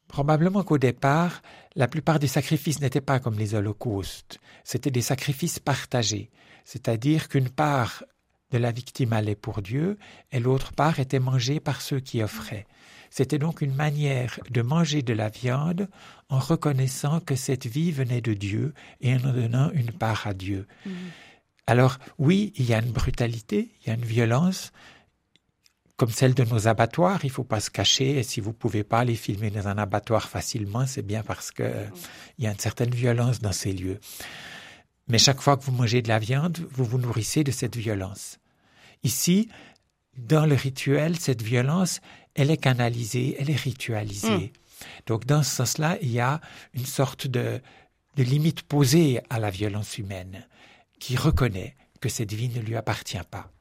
Probablement 0.08 0.64
qu'au 0.64 0.80
départ, 0.80 1.44
la 1.76 1.88
plupart 1.88 2.18
des 2.18 2.28
sacrifices 2.28 2.82
n'étaient 2.82 3.02
pas 3.02 3.20
comme 3.20 3.38
les 3.38 3.54
holocaustes, 3.54 4.40
c'étaient 4.64 4.90
des 4.90 5.04
sacrifices 5.04 5.60
partagés, 5.60 6.32
c'est-à-dire 6.66 7.30
qu'une 7.30 7.50
part 7.50 8.04
de 8.50 8.58
la 8.58 8.72
victime 8.72 9.14
allait 9.14 9.36
pour 9.36 9.62
Dieu 9.62 10.00
et 10.32 10.40
l'autre 10.40 10.74
part 10.74 11.00
était 11.00 11.20
mangée 11.20 11.60
par 11.60 11.82
ceux 11.82 12.00
qui 12.00 12.24
offraient. 12.24 12.66
C'était 13.12 13.38
donc 13.38 13.62
une 13.62 13.76
manière 13.76 14.40
de 14.50 14.64
manger 14.64 15.04
de 15.04 15.14
la 15.14 15.30
viande 15.30 15.88
en 16.30 16.40
reconnaissant 16.40 17.20
que 17.20 17.36
cette 17.36 17.68
vie 17.68 17.92
venait 17.92 18.22
de 18.22 18.34
Dieu 18.34 18.74
et 19.02 19.14
en 19.14 19.20
donnant 19.20 19.70
une 19.74 19.92
part 19.92 20.26
à 20.26 20.34
Dieu. 20.34 20.66
Mmh. 20.88 20.92
Alors 21.68 22.00
oui, 22.18 22.54
il 22.56 22.66
y 22.66 22.74
a 22.74 22.80
une 22.80 22.92
brutalité, 22.92 23.72
il 23.82 23.88
y 23.88 23.92
a 23.92 23.94
une 23.94 24.06
violence, 24.06 24.72
comme 25.98 26.10
celle 26.10 26.34
de 26.34 26.44
nos 26.44 26.68
abattoirs, 26.68 27.24
il 27.24 27.30
faut 27.30 27.44
pas 27.44 27.60
se 27.60 27.70
cacher. 27.70 28.18
Et 28.18 28.24
si 28.24 28.42
vous 28.42 28.54
pouvez 28.54 28.84
pas 28.84 29.04
les 29.04 29.16
filmer 29.16 29.52
dans 29.52 29.68
un 29.68 29.78
abattoir 29.78 30.28
facilement, 30.28 30.86
c'est 30.88 31.04
bien 31.04 31.24
parce 31.24 31.52
que 31.52 31.72
il 32.38 32.46
y 32.46 32.48
a 32.48 32.52
une 32.52 32.60
certaine 32.60 32.90
violence 32.94 33.40
dans 33.40 33.52
ces 33.52 33.74
lieux. 33.74 34.00
Mais 35.08 35.18
chaque 35.18 35.42
fois 35.42 35.58
que 35.58 35.64
vous 35.64 35.72
mangez 35.72 36.02
de 36.02 36.08
la 36.08 36.20
viande, 36.20 36.58
vous 36.72 36.86
vous 36.86 36.98
nourrissez 36.98 37.44
de 37.44 37.52
cette 37.52 37.76
violence. 37.76 38.40
Ici, 39.04 39.50
dans 40.18 40.46
le 40.46 40.56
rituel, 40.56 41.20
cette 41.20 41.42
violence, 41.42 42.00
elle 42.36 42.52
est 42.52 42.58
canalisée, 42.58 43.36
elle 43.38 43.50
est 43.50 43.56
ritualisée. 43.56 44.54
Hmm. 44.54 44.86
Donc 45.06 45.26
dans 45.26 45.44
ce 45.44 45.56
sens-là, 45.56 45.98
il 46.02 46.12
y 46.12 46.20
a 46.20 46.42
une 46.74 46.86
sorte 46.86 47.28
de, 47.28 47.62
de 48.16 48.24
limite 48.24 48.64
posée 48.64 49.22
à 49.30 49.40
la 49.40 49.50
violence 49.50 49.98
humaine, 49.98 50.48
qui 51.00 51.16
reconnaît 51.16 51.76
que 52.00 52.10
cette 52.10 52.34
vie 52.34 52.50
ne 52.50 52.62
lui 52.62 52.76
appartient 52.76 53.18
pas. 53.30 53.52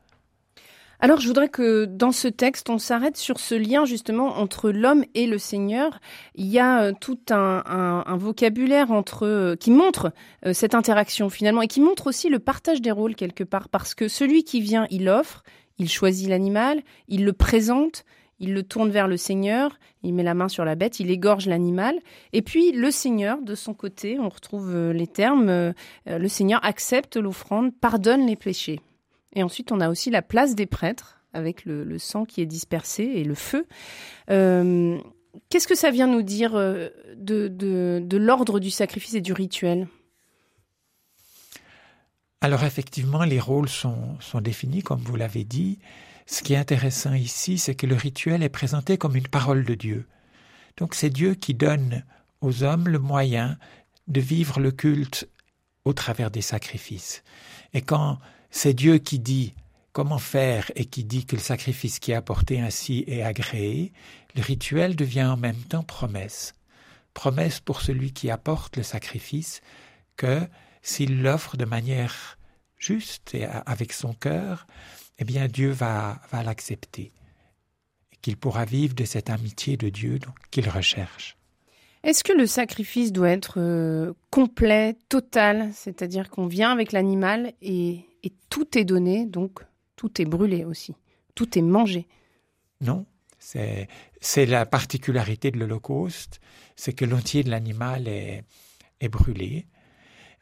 Alors 1.05 1.19
je 1.19 1.27
voudrais 1.27 1.49
que 1.49 1.85
dans 1.85 2.13
ce 2.13 2.29
texte, 2.29 2.71
on 2.71 2.79
s'arrête 2.79 3.17
sur 3.17 3.41
ce 3.41 3.57
lien 3.57 3.85
justement 3.85 4.39
entre 4.39 4.71
l'homme 4.71 5.05
et 5.17 5.27
le 5.27 5.37
Seigneur. 5.37 5.99
Il 6.37 6.47
y 6.47 6.61
a 6.61 6.81
euh, 6.81 6.93
tout 6.93 7.19
un, 7.31 8.05
vocabulaire 8.17 8.93
entre 8.93 9.27
euh, 9.27 9.57
qui 9.57 9.73
montre 9.73 10.13
euh, 10.47 10.53
cette 10.53 10.77
interaction 10.77 11.29
finalement 11.29 11.61
et 11.61 11.67
qui 11.67 11.81
montre 11.81 12.07
aussi 12.07 12.29
le 12.29 12.39
partage 12.39 12.81
des 12.81 12.93
rôles 12.93 13.17
quelque 13.17 13.43
part 13.43 13.69
parce 13.69 13.97
que 13.97 14.07
celui 14.07 14.45
qui 14.45 14.61
vient, 14.61 14.87
il 14.91 15.09
offre, 15.09 15.43
il 15.79 15.89
choisit 15.89 16.29
l'animal, 16.29 16.81
il 17.09 17.25
le 17.25 17.33
présente, 17.33 18.05
il 18.39 18.55
le 18.55 18.63
tourne 18.63 18.93
vers 18.93 19.09
le 19.09 19.17
Seigneur, 19.17 19.81
il 20.05 20.15
met 20.15 20.23
la 20.23 20.35
main 20.35 20.49
sur 20.49 20.65
la 20.65 20.77
bête, 20.77 21.01
il 21.01 21.11
égorge 21.11 21.49
l'animal. 21.49 21.99
Et 22.33 22.43
puis 22.43 22.71
le 22.71 22.93
Seigneur, 22.93 23.43
de 23.43 23.57
son 23.57 23.75
côté, 23.75 24.21
on 24.21 24.29
retrouve 24.29 24.93
les 24.93 25.09
termes, 25.09 25.75
le 26.07 26.29
Seigneur 26.29 26.65
accepte 26.65 27.17
l'offrande, 27.17 27.75
pardonne 27.75 28.25
les 28.25 28.37
péchés. 28.37 28.79
Et 29.35 29.43
ensuite, 29.43 29.73
on 29.73 29.81
a 29.81 29.89
aussi 29.89 30.11
la 30.11 30.23
place 30.23 30.55
des 30.55 30.67
prêtres 30.67 31.23
avec 31.33 31.65
le, 31.65 31.99
sang 31.99 32.25
qui 32.25 32.41
est 32.41 32.47
dispersé 32.47 33.05
et 33.05 33.25
le 33.25 33.35
feu. 33.35 33.67
Euh, 34.31 34.99
qu'est-ce 35.49 35.67
que 35.67 35.75
ça 35.75 35.91
vient 35.91 36.07
nous 36.07 36.23
dire 36.23 36.55
euh, 36.55 36.89
de, 37.17 37.49
de, 37.49 38.17
l'ordre 38.17 38.61
du 38.61 38.71
sacrifice 38.71 39.15
et 39.15 39.21
du 39.21 39.33
rituel? 39.33 39.89
Alors 42.41 42.65
effectivement, 42.65 43.25
les 43.25 43.41
rôles 43.41 43.69
sont, 43.69 44.19
sont 44.21 44.41
définis, 44.41 44.83
comme 44.83 45.01
vous 45.01 45.17
l'avez 45.17 45.45
dit. 45.45 45.79
Ce 46.27 46.43
qui 46.43 46.55
est 46.55 46.59
intéressant 46.59 47.15
ici, 47.15 47.57
c'est 47.57 47.75
que 47.75 47.87
le 47.87 47.95
rituel 47.95 48.43
est 48.43 48.49
présenté 48.49 48.99
comme 48.99 49.17
une 49.17 49.29
parole 49.29 49.65
de 49.65 49.75
Dieu. 49.75 50.07
Donc 50.77 50.95
c'est 50.95 51.11
Dieu 51.11 51.35
qui 51.35 51.55
donne 51.55 52.05
aux 52.41 52.63
hommes 52.63 52.89
le 52.89 52.99
moyen 52.99 53.59
de 54.09 54.21
vivre 54.21 54.61
le 54.61 54.73
culte 54.73 55.29
au 55.85 55.93
travers 55.93 56.31
des 56.31 56.43
sacrifices. 56.43 57.23
Et 57.75 57.81
quand 57.81 58.19
c'est 58.53 58.75
Dieu 58.75 58.99
qui 58.99 59.19
dit 59.19 59.55
comment 59.93 60.19
faire 60.19 60.71
et 60.77 60.85
qui 60.85 61.05
dit 61.05 61.25
que 61.25 61.37
le 61.37 61.43
sacrifice 61.43 61.99
qui 61.99 62.13
est 62.13 62.15
apporté 62.15 62.61
ainsi 62.61 63.03
est 63.09 63.23
agréé, 63.23 63.93
le 64.37 64.43
rituel 64.43 64.95
devient 64.95 65.25
en 65.25 65.39
même 65.39 65.57
temps 65.57 65.83
promesse. 65.83 66.55
Promesse 67.15 67.61
pour 67.61 67.81
celui 67.81 68.13
qui 68.13 68.31
apporte 68.31 68.77
le 68.77 68.83
sacrifice 68.83 69.63
que 70.17 70.41
s'il 70.83 71.23
l'offre 71.23 71.57
de 71.57 71.65
manière 71.65 72.39
juste 72.77 73.35
et 73.35 73.45
avec 73.45 73.93
son 73.93 74.13
cœur, 74.13 74.67
eh 75.19 75.25
bien 75.25 75.49
Dieu 75.49 75.71
va, 75.71 76.21
va 76.31 76.43
l'accepter 76.43 77.11
qu'il 78.21 78.37
pourra 78.37 78.67
vivre 78.67 78.95
de 78.95 79.05
cette 79.05 79.31
amitié 79.31 79.77
de 79.77 79.89
Dieu 79.89 80.19
qu'il 80.51 80.69
recherche. 80.69 81.37
Est-ce 82.05 82.23
que 82.23 82.33
le 82.33 82.47
sacrifice 82.47 83.13
doit 83.13 83.31
être 83.31 83.55
euh, 83.59 84.13
complet, 84.31 84.97
total, 85.09 85.71
c'est-à-dire 85.73 86.31
qu'on 86.31 86.47
vient 86.47 86.71
avec 86.71 86.93
l'animal 86.93 87.53
et 87.63 88.05
et 88.23 88.33
tout 88.51 88.79
est 88.79 88.85
donné, 88.85 89.27
donc 89.27 89.65
tout 89.97 90.21
est 90.21 90.25
brûlé 90.25 90.65
aussi, 90.65 90.95
tout 91.35 91.59
est 91.59 91.63
mangé. 91.63 92.07
Non, 92.81 93.07
c'est, 93.39 93.89
c'est 94.21 94.47
la 94.47 94.67
particularité 94.67 95.51
de 95.51 95.59
l'Holocauste, 95.59 96.41
c'est 96.77 96.93
que 96.93 97.05
l'entier 97.05 97.43
de 97.43 97.51
l'animal 97.51 98.09
est, 98.09 98.45
est 99.01 99.09
brûlé. 99.09 99.67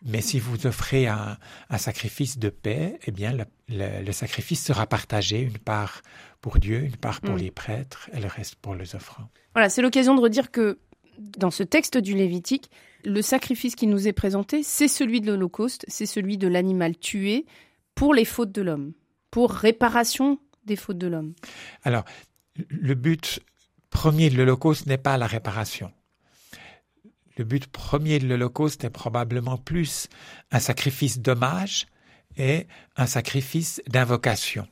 Mais 0.02 0.22
si 0.22 0.38
vous 0.38 0.66
offrez 0.66 1.06
un, 1.06 1.36
un 1.68 1.78
sacrifice 1.78 2.38
de 2.38 2.48
paix, 2.48 2.98
eh 3.06 3.10
bien, 3.10 3.32
le, 3.32 3.44
le, 3.68 4.12
sacrifice 4.12 4.64
sera 4.64 4.86
partagé, 4.86 5.40
une 5.40 5.58
part 5.58 6.00
pour 6.40 6.58
Dieu, 6.58 6.84
une 6.84 6.96
part 6.96 7.20
pour 7.20 7.34
mm. 7.34 7.38
les 7.38 7.50
prêtres, 7.50 8.08
et 8.14 8.20
le 8.20 8.26
reste 8.26 8.54
pour 8.56 8.74
les 8.74 8.94
offrandes. 8.94 9.28
Voilà, 9.54 9.68
c'est 9.68 9.82
l'occasion 9.82 10.14
de 10.14 10.20
redire 10.22 10.50
que 10.50 10.78
dans 11.18 11.50
ce 11.50 11.62
texte 11.62 11.98
du 11.98 12.14
Lévitique, 12.14 12.70
le 13.04 13.20
sacrifice 13.20 13.74
qui 13.74 13.86
nous 13.86 14.08
est 14.08 14.12
présenté, 14.12 14.62
c'est 14.62 14.88
celui 14.88 15.20
de 15.20 15.26
l'Holocauste, 15.26 15.84
c'est 15.88 16.06
celui 16.06 16.38
de 16.38 16.48
l'animal 16.48 16.96
tué, 16.96 17.44
pour 18.00 18.14
les 18.14 18.24
fautes 18.24 18.52
de 18.52 18.62
l'homme, 18.62 18.94
pour 19.30 19.52
réparation 19.52 20.38
des 20.64 20.76
fautes 20.76 20.96
de 20.96 21.06
l'homme. 21.06 21.34
Alors, 21.82 22.06
le 22.70 22.94
but 22.94 23.40
premier 23.90 24.30
de 24.30 24.38
l'Holocauste 24.38 24.86
n'est 24.86 24.96
pas 24.96 25.18
la 25.18 25.26
réparation. 25.26 25.92
Le 27.36 27.44
but 27.44 27.66
premier 27.66 28.18
de 28.18 28.26
l'Holocauste 28.26 28.84
est 28.84 28.90
probablement 28.90 29.58
plus 29.58 30.08
un 30.50 30.60
sacrifice 30.60 31.18
d'hommage 31.18 31.88
et 32.38 32.66
un 32.96 33.04
sacrifice 33.04 33.82
d'invocation. 33.86 34.66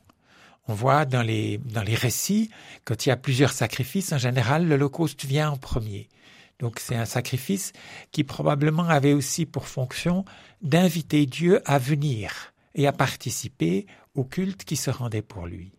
On 0.67 0.73
voit 0.73 1.05
dans 1.05 1.21
les, 1.21 1.59
dans 1.59 1.83
les 1.83 1.93
récits, 1.93 2.49
quand 2.83 3.05
il 3.05 3.09
y 3.09 3.11
a 3.11 3.15
plusieurs 3.15 3.51
sacrifices, 3.51 4.11
en 4.11 4.17
général, 4.17 4.67
l'Holocauste 4.67 5.25
vient 5.25 5.51
en 5.51 5.57
premier. 5.57 6.09
Donc 6.57 6.79
c'est 6.79 6.95
un 6.95 7.05
sacrifice 7.05 7.73
qui 8.11 8.23
probablement 8.23 8.89
avait 8.89 9.13
aussi 9.13 9.45
pour 9.45 9.67
fonction 9.67 10.25
d'inviter 10.63 11.27
Dieu 11.27 11.61
à 11.65 11.77
venir 11.77 12.55
et 12.75 12.87
à 12.87 12.91
participer 12.91 13.85
au 14.15 14.23
culte 14.23 14.63
qui 14.63 14.75
se 14.75 14.89
rendait 14.89 15.21
pour 15.21 15.45
lui. 15.47 15.71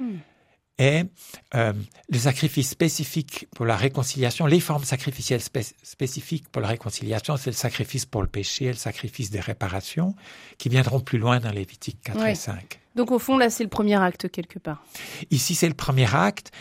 Hmm. 0.00 0.18
Et 0.78 1.02
euh, 1.56 1.72
le 2.08 2.18
sacrifice 2.18 2.70
spécifique 2.70 3.48
pour 3.54 3.66
la 3.66 3.76
réconciliation, 3.76 4.46
les 4.46 4.60
formes 4.60 4.84
sacrificielles 4.84 5.40
spécifiques 5.82 6.48
pour 6.50 6.62
la 6.62 6.68
réconciliation, 6.68 7.36
c'est 7.36 7.50
le 7.50 7.56
sacrifice 7.56 8.06
pour 8.06 8.22
le 8.22 8.28
péché 8.28 8.66
et 8.66 8.68
le 8.68 8.74
sacrifice 8.74 9.30
des 9.30 9.40
réparations, 9.40 10.14
qui 10.56 10.68
viendront 10.68 11.00
plus 11.00 11.18
loin 11.18 11.40
dans 11.40 11.50
Lévitique 11.50 11.98
4 12.04 12.26
et 12.26 12.34
5. 12.36 12.80
Donc 12.94 13.10
au 13.10 13.18
fond, 13.18 13.36
là, 13.36 13.50
c'est 13.50 13.64
le 13.64 13.68
premier 13.68 14.00
acte 14.00 14.30
quelque 14.30 14.60
part. 14.60 14.84
Ici, 15.32 15.56
c'est 15.56 15.68
le 15.68 15.74
premier 15.74 16.14
acte. 16.14 16.52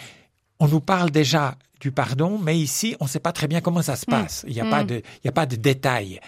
On 0.59 0.67
nous 0.67 0.81
parle 0.81 1.11
déjà 1.11 1.55
du 1.79 1.91
pardon, 1.91 2.39
mais 2.39 2.57
ici, 2.57 2.95
on 2.99 3.05
ne 3.05 3.09
sait 3.09 3.19
pas 3.19 3.31
très 3.31 3.47
bien 3.47 3.61
comment 3.61 3.83
ça 3.83 3.95
se 3.95 4.05
hmm. 4.07 4.11
passe. 4.11 4.45
Il 4.47 4.55
n'y 4.55 4.61
a, 4.61 4.65
pas 4.65 4.83
hmm. 4.83 4.87
de, 4.87 4.95
il 4.95 5.21
n'y 5.25 5.29
a 5.29 5.33
pas 5.33 5.45
de 5.45 5.55
détails. 5.55 6.19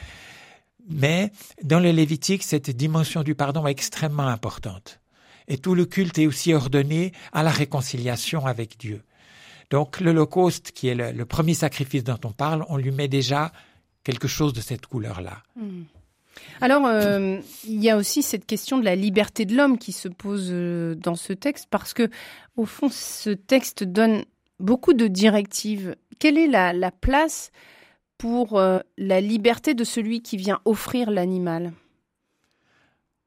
Mais 0.89 1.31
dans 1.63 1.79
le 1.79 1.91
Lévitique, 1.91 2.43
cette 2.43 2.71
dimension 2.71 3.23
du 3.23 3.35
pardon 3.35 3.67
est 3.67 3.71
extrêmement 3.71 4.27
importante. 4.27 4.99
Et 5.47 5.57
tout 5.57 5.75
le 5.75 5.85
culte 5.85 6.17
est 6.19 6.27
aussi 6.27 6.53
ordonné 6.53 7.11
à 7.31 7.43
la 7.43 7.51
réconciliation 7.51 8.45
avec 8.45 8.77
Dieu. 8.77 9.03
Donc 9.69 9.99
l'Holocauste, 9.99 10.71
qui 10.71 10.87
est 10.87 10.95
le, 10.95 11.25
premier 11.25 11.53
sacrifice 11.53 12.03
dont 12.03 12.19
on 12.23 12.31
parle, 12.31 12.65
on 12.69 12.77
lui 12.77 12.91
met 12.91 13.07
déjà 13.07 13.51
quelque 14.03 14.27
chose 14.27 14.53
de 14.53 14.61
cette 14.61 14.87
couleur-là. 14.87 15.43
Hmm. 15.55 15.83
Alors, 16.61 16.85
euh, 16.85 17.37
il 17.67 17.83
y 17.83 17.89
a 17.89 17.97
aussi 17.97 18.23
cette 18.23 18.45
question 18.45 18.77
de 18.77 18.85
la 18.85 18.95
liberté 18.95 19.45
de 19.45 19.55
l'homme 19.55 19.77
qui 19.77 19.91
se 19.91 20.07
pose 20.07 20.49
euh, 20.51 20.95
dans 20.95 21.15
ce 21.15 21.33
texte, 21.33 21.67
parce 21.69 21.93
que, 21.93 22.09
au 22.55 22.65
fond, 22.65 22.89
ce 22.89 23.29
texte 23.29 23.83
donne 23.83 24.23
beaucoup 24.59 24.93
de 24.93 25.07
directives. 25.07 25.95
Quelle 26.17 26.37
est 26.37 26.47
la 26.47 26.91
place 26.91 27.51
pour 28.19 28.59
euh, 28.59 28.79
la 28.97 29.21
liberté 29.21 29.73
de 29.73 29.83
celui 29.83 30.21
qui 30.21 30.37
vient 30.37 30.59
offrir 30.65 31.09
l'animal 31.09 31.71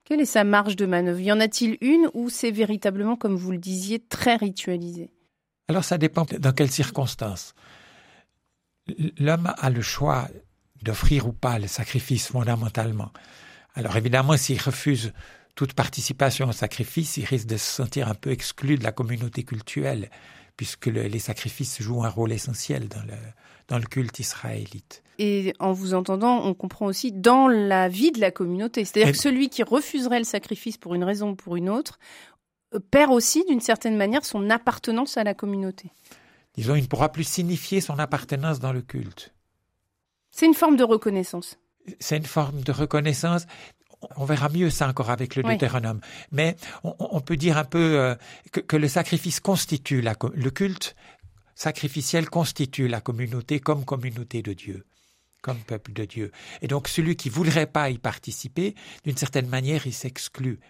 Quelle 0.05 0.21
est 0.21 0.27
sa 0.27 0.45
marge 0.45 0.77
de 0.77 0.87
manœuvre? 0.87 1.19
Y 1.19 1.33
en 1.33 1.41
a-t-il 1.41 1.79
une 1.81 2.09
ou 2.15 2.29
c'est 2.29 2.53
véritablement, 2.53 3.17
comme 3.17 3.35
vous 3.35 3.51
le 3.51 3.59
disiez, 3.59 3.99
très 3.99 4.37
ritualisé? 4.37 5.11
Alors 5.67 5.83
ça 5.83 5.97
dépend 5.97 6.27
dans 6.39 6.53
quelles 6.53 6.71
circonstances. 6.71 7.55
L'homme 9.19 9.55
a 9.57 9.71
le 9.71 9.81
choix 9.81 10.29
d'offrir 10.83 11.27
ou 11.27 11.33
pas 11.33 11.59
le 11.59 11.69
sacrifice 11.69 12.29
fondamentalement. 12.29 13.13
Alors 13.75 13.97
évidemment, 13.97 14.37
s'il 14.37 14.61
refuse 14.61 15.15
toute 15.55 15.73
participation 15.73 16.49
au 16.49 16.53
sacrifice, 16.53 17.17
il 17.17 17.25
risque 17.25 17.47
de 17.47 17.57
se 17.57 17.65
sentir 17.65 18.09
un 18.09 18.15
peu 18.15 18.31
exclu 18.31 18.77
de 18.77 18.85
la 18.85 18.93
communauté 18.93 19.43
culturelle, 19.43 20.11
puisque 20.57 20.87
les 20.87 21.19
sacrifices 21.19 21.81
jouent 21.81 22.05
un 22.05 22.11
rôle 22.11 22.33
essentiel 22.33 22.89
dans 22.89 23.03
le, 23.03 23.17
dans 23.73 23.79
le 23.79 23.87
culte 23.87 24.19
israélite. 24.19 25.03
Et 25.19 25.55
en 25.59 25.73
vous 25.73 25.95
entendant, 25.95 26.45
on 26.45 26.53
comprend 26.53 26.85
aussi 26.85 27.11
dans 27.11 27.49
la 27.49 27.89
vie 27.89 28.13
de 28.13 28.21
la 28.21 28.31
communauté. 28.31 28.85
C'est-à-dire 28.85 29.13
que 29.13 29.19
celui 29.19 29.49
qui 29.49 29.63
refuserait 29.63 30.19
le 30.19 30.27
sacrifice 30.27 30.77
pour 30.77 30.95
une 30.95 31.05
raison 31.05 31.31
ou 31.31 31.35
pour 31.35 31.57
une 31.57 31.71
autre 31.71 31.99
euh, 32.75 32.81
perd 32.91 33.11
aussi 33.11 33.47
d'une 33.47 33.61
certaine 33.61 33.97
manière 33.97 34.27
son 34.27 34.51
appartenance 34.51 35.17
à 35.17 35.25
la 35.25 35.33
communauté. 35.33 35.91
Disons, 36.55 36.75
il 36.75 36.83
ne 36.83 36.87
pourra 36.87 37.11
plus 37.13 37.25
signifier 37.25 37.81
son 37.81 37.99
appartenance 37.99 38.61
dans 38.61 38.75
le 38.75 38.83
culte. 38.83 39.33
C'est 40.31 40.45
une 40.45 40.55
forme 40.55 40.77
de 40.77 40.85
reconnaissance. 40.85 41.59
C'est 41.99 42.19
une 42.19 42.27
forme 42.27 42.61
de 42.61 42.73
reconnaissance. 42.73 43.47
On 44.17 44.27
verra 44.27 44.51
mieux 44.51 44.69
ça 44.69 44.87
encore 44.87 45.09
avec 45.09 45.35
le 45.35 45.45
Deutéronome. 45.45 46.01
Mais 46.31 46.57
on, 46.85 47.21
peut 47.23 47.39
dire 47.39 47.57
un 47.57 47.65
peu 47.65 47.99
euh, 47.99 48.15
que, 48.51 48.77
le 48.77 48.89
sacrifice 48.89 49.41
constitue 49.41 50.03
la, 50.03 50.15
le 50.35 50.51
culte 50.51 50.95
sacrificiel 51.55 52.29
constitue 52.29 52.89
la 52.89 53.01
communauté 53.01 53.61
comme 53.61 53.85
communauté 53.85 54.43
de 54.43 54.53
Dieu, 54.53 54.85
comme 55.41 55.59
peuple 55.59 55.93
de 55.93 56.05
Dieu. 56.05 56.33
Et 56.61 56.69
donc 56.69 56.89
celui 56.89 57.17
qui 57.17 57.29
voudrait 57.29 57.67
pas 57.67 57.91
y 57.91 57.99
participer, 57.99 58.75
d'une 59.05 59.17
certaine 59.17 59.49
manière, 59.49 59.87
il 59.87 59.93
s'exclut. 59.93 60.61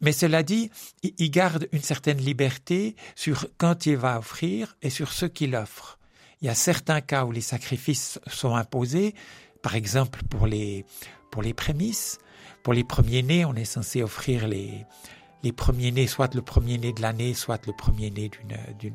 Mais 0.00 0.12
cela 0.12 0.42
dit, 0.42 0.70
il 1.02 1.30
garde 1.30 1.68
une 1.72 1.82
certaine 1.82 2.18
liberté 2.18 2.96
sur 3.14 3.46
quand 3.56 3.86
il 3.86 3.96
va 3.96 4.18
offrir 4.18 4.76
et 4.82 4.90
sur 4.90 5.12
ce 5.12 5.26
qu'il 5.26 5.54
offre. 5.54 5.98
Il 6.40 6.46
y 6.46 6.48
a 6.48 6.56
certains 6.56 7.00
cas 7.00 7.24
où 7.24 7.30
les 7.30 7.40
sacrifices 7.40 8.18
sont 8.26 8.56
imposés, 8.56 9.14
par 9.62 9.76
exemple 9.76 10.22
pour 10.28 10.48
les, 10.48 10.84
pour 11.30 11.40
les 11.40 11.54
prémices, 11.54 12.18
Pour 12.62 12.74
les 12.74 12.84
premiers-nés, 12.84 13.44
on 13.44 13.54
est 13.54 13.64
censé 13.64 14.02
offrir 14.02 14.46
les, 14.46 14.86
les 15.42 15.52
premiers-nés, 15.52 16.06
soit 16.06 16.34
le 16.34 16.42
premier-né 16.42 16.92
de 16.92 17.02
l'année, 17.02 17.34
soit 17.34 17.66
le 17.66 17.72
premier-né 17.72 18.30
d'une 18.78 18.94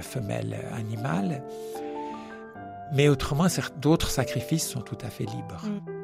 femelle 0.00 0.56
animale. 0.72 1.42
Mais 2.92 3.08
autrement, 3.08 3.46
d'autres 3.78 4.10
sacrifices 4.10 4.68
sont 4.68 4.82
tout 4.82 4.98
à 5.02 5.08
fait 5.08 5.24
libres. 5.24 5.64
Mm. 5.64 6.01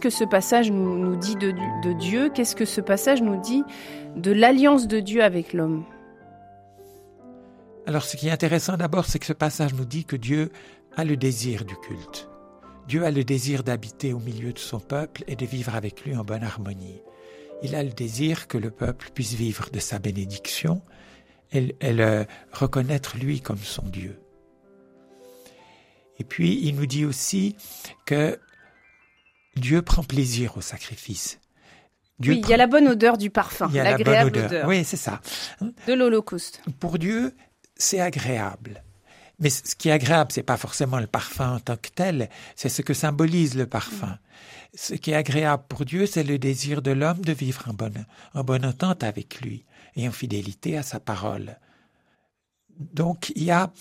Qu'est-ce 0.00 0.16
que 0.16 0.24
ce 0.24 0.30
passage 0.30 0.70
nous, 0.70 1.16
dit 1.16 1.36
de, 1.36 1.92
Dieu? 1.92 2.30
Qu'est-ce 2.30 2.56
que 2.56 2.64
ce 2.64 2.80
passage 2.80 3.20
nous 3.20 3.38
dit 3.38 3.62
de 4.16 4.32
l'alliance 4.32 4.86
de 4.86 4.98
Dieu 4.98 5.22
avec 5.22 5.52
l'homme? 5.52 5.84
Alors 7.86 8.04
ce 8.04 8.16
qui 8.16 8.28
est 8.28 8.30
intéressant 8.30 8.78
d'abord, 8.78 9.04
c'est 9.04 9.18
que 9.18 9.26
ce 9.26 9.34
passage 9.34 9.74
nous 9.74 9.84
dit 9.84 10.06
que 10.06 10.16
Dieu 10.16 10.52
a 10.96 11.04
le 11.04 11.18
désir 11.18 11.66
du 11.66 11.76
culte. 11.76 12.30
Dieu 12.88 13.04
a 13.04 13.10
le 13.10 13.24
désir 13.24 13.62
d'habiter 13.62 14.14
au 14.14 14.20
milieu 14.20 14.54
de 14.54 14.58
son 14.58 14.80
peuple 14.80 15.22
et 15.26 15.36
de 15.36 15.44
vivre 15.44 15.74
avec 15.74 16.02
lui 16.06 16.16
en 16.16 16.24
bonne 16.24 16.44
harmonie. 16.44 17.02
Il 17.62 17.74
a 17.74 17.82
le 17.82 17.90
désir 17.90 18.48
que 18.48 18.56
le 18.56 18.70
peuple 18.70 19.10
puisse 19.12 19.34
vivre 19.34 19.68
de 19.70 19.80
sa 19.80 19.98
bénédiction 19.98 20.80
et, 21.52 21.76
le 21.82 22.24
reconnaître 22.52 23.18
lui 23.18 23.42
comme 23.42 23.58
son 23.58 23.82
Dieu. 23.82 24.18
Et 26.18 26.24
puis, 26.24 26.58
il 26.62 26.76
nous 26.76 26.86
dit 26.86 27.04
aussi 27.04 27.54
que 28.06 28.38
Dieu 29.56 29.82
prend 29.82 30.02
plaisir 30.02 30.56
au 30.56 30.60
sacrifice. 30.60 31.38
oui, 32.20 32.40
il 32.42 32.48
y 32.48 32.54
a 32.54 32.56
la 32.56 32.66
bonne 32.66 32.88
odeur 32.88 33.18
du 33.18 33.30
parfum, 33.30 33.70
l'agréable 33.72 34.38
odeur. 34.38 34.68
Oui, 34.68 34.84
c'est 34.84 34.96
ça. 34.96 35.20
De 35.86 35.92
l'Holocauste. 35.92 36.62
Pour 36.78 36.98
Dieu, 36.98 37.34
c'est 37.76 38.00
agréable. 38.00 38.82
Mais 39.40 39.48
ce 39.48 39.74
qui 39.74 39.88
est 39.88 39.92
agréable, 39.92 40.30
c'est 40.32 40.42
pas 40.42 40.58
forcément 40.58 41.00
le 41.00 41.06
parfum 41.06 41.54
en 41.54 41.60
tant 41.60 41.76
que 41.76 41.88
tel, 41.88 42.28
c'est 42.54 42.68
ce 42.68 42.82
que 42.82 42.92
symbolise 42.92 43.56
le 43.56 43.66
parfum. 43.66 44.18
Ce 44.74 44.94
qui 44.94 45.12
est 45.12 45.14
agréable 45.14 45.64
pour 45.66 45.86
Dieu, 45.86 46.04
c'est 46.04 46.22
le 46.22 46.38
désir 46.38 46.82
de 46.82 46.90
l'homme 46.90 47.22
de 47.22 47.32
vivre 47.32 47.64
en 47.66 47.72
bonne, 47.72 48.04
en 48.34 48.44
bonne 48.44 48.66
entente 48.66 49.02
avec 49.02 49.40
lui 49.40 49.64
et 49.96 50.06
en 50.06 50.12
fidélité 50.12 50.76
à 50.76 50.82
sa 50.82 51.00
parole. 51.00 51.58
Donc 52.78 53.32
il 53.34 53.44
y 53.44 53.50
a 53.50 53.72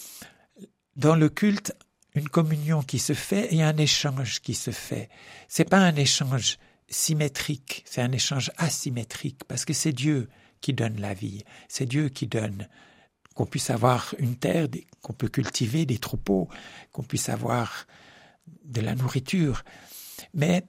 dans 0.95 1.15
le 1.15 1.29
culte 1.29 1.73
une 2.15 2.29
communion 2.29 2.81
qui 2.81 2.99
se 2.99 3.13
fait 3.13 3.53
et 3.53 3.63
un 3.63 3.77
échange 3.77 4.41
qui 4.41 4.53
se 4.53 4.71
fait. 4.71 5.09
C'est 5.47 5.69
pas 5.69 5.79
un 5.79 5.95
échange 5.95 6.57
symétrique, 6.89 7.83
c'est 7.85 8.01
un 8.01 8.11
échange 8.11 8.51
asymétrique 8.57 9.43
parce 9.47 9.65
que 9.65 9.73
c'est 9.73 9.93
Dieu 9.93 10.27
qui 10.61 10.73
donne 10.73 10.99
la 10.99 11.13
vie, 11.13 11.43
c'est 11.67 11.85
Dieu 11.85 12.09
qui 12.09 12.27
donne 12.27 12.67
qu'on 13.35 13.45
puisse 13.45 13.69
avoir 13.69 14.13
une 14.17 14.35
terre, 14.35 14.67
qu'on 15.01 15.13
peut 15.13 15.29
cultiver 15.29 15.85
des 15.85 15.97
troupeaux, 15.97 16.49
qu'on 16.91 17.03
puisse 17.03 17.29
avoir 17.29 17.85
de 18.65 18.81
la 18.81 18.95
nourriture. 18.95 19.63
Mais 20.33 20.65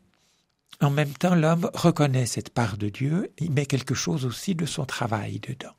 en 0.81 0.91
même 0.91 1.13
temps, 1.13 1.35
l'homme 1.35 1.69
reconnaît 1.75 2.27
cette 2.27 2.51
part 2.51 2.77
de 2.77 2.89
Dieu, 2.89 3.33
il 3.39 3.51
met 3.51 3.67
quelque 3.67 3.95
chose 3.95 4.25
aussi 4.25 4.55
de 4.55 4.67
son 4.67 4.85
travail 4.85 5.41
dedans. 5.41 5.75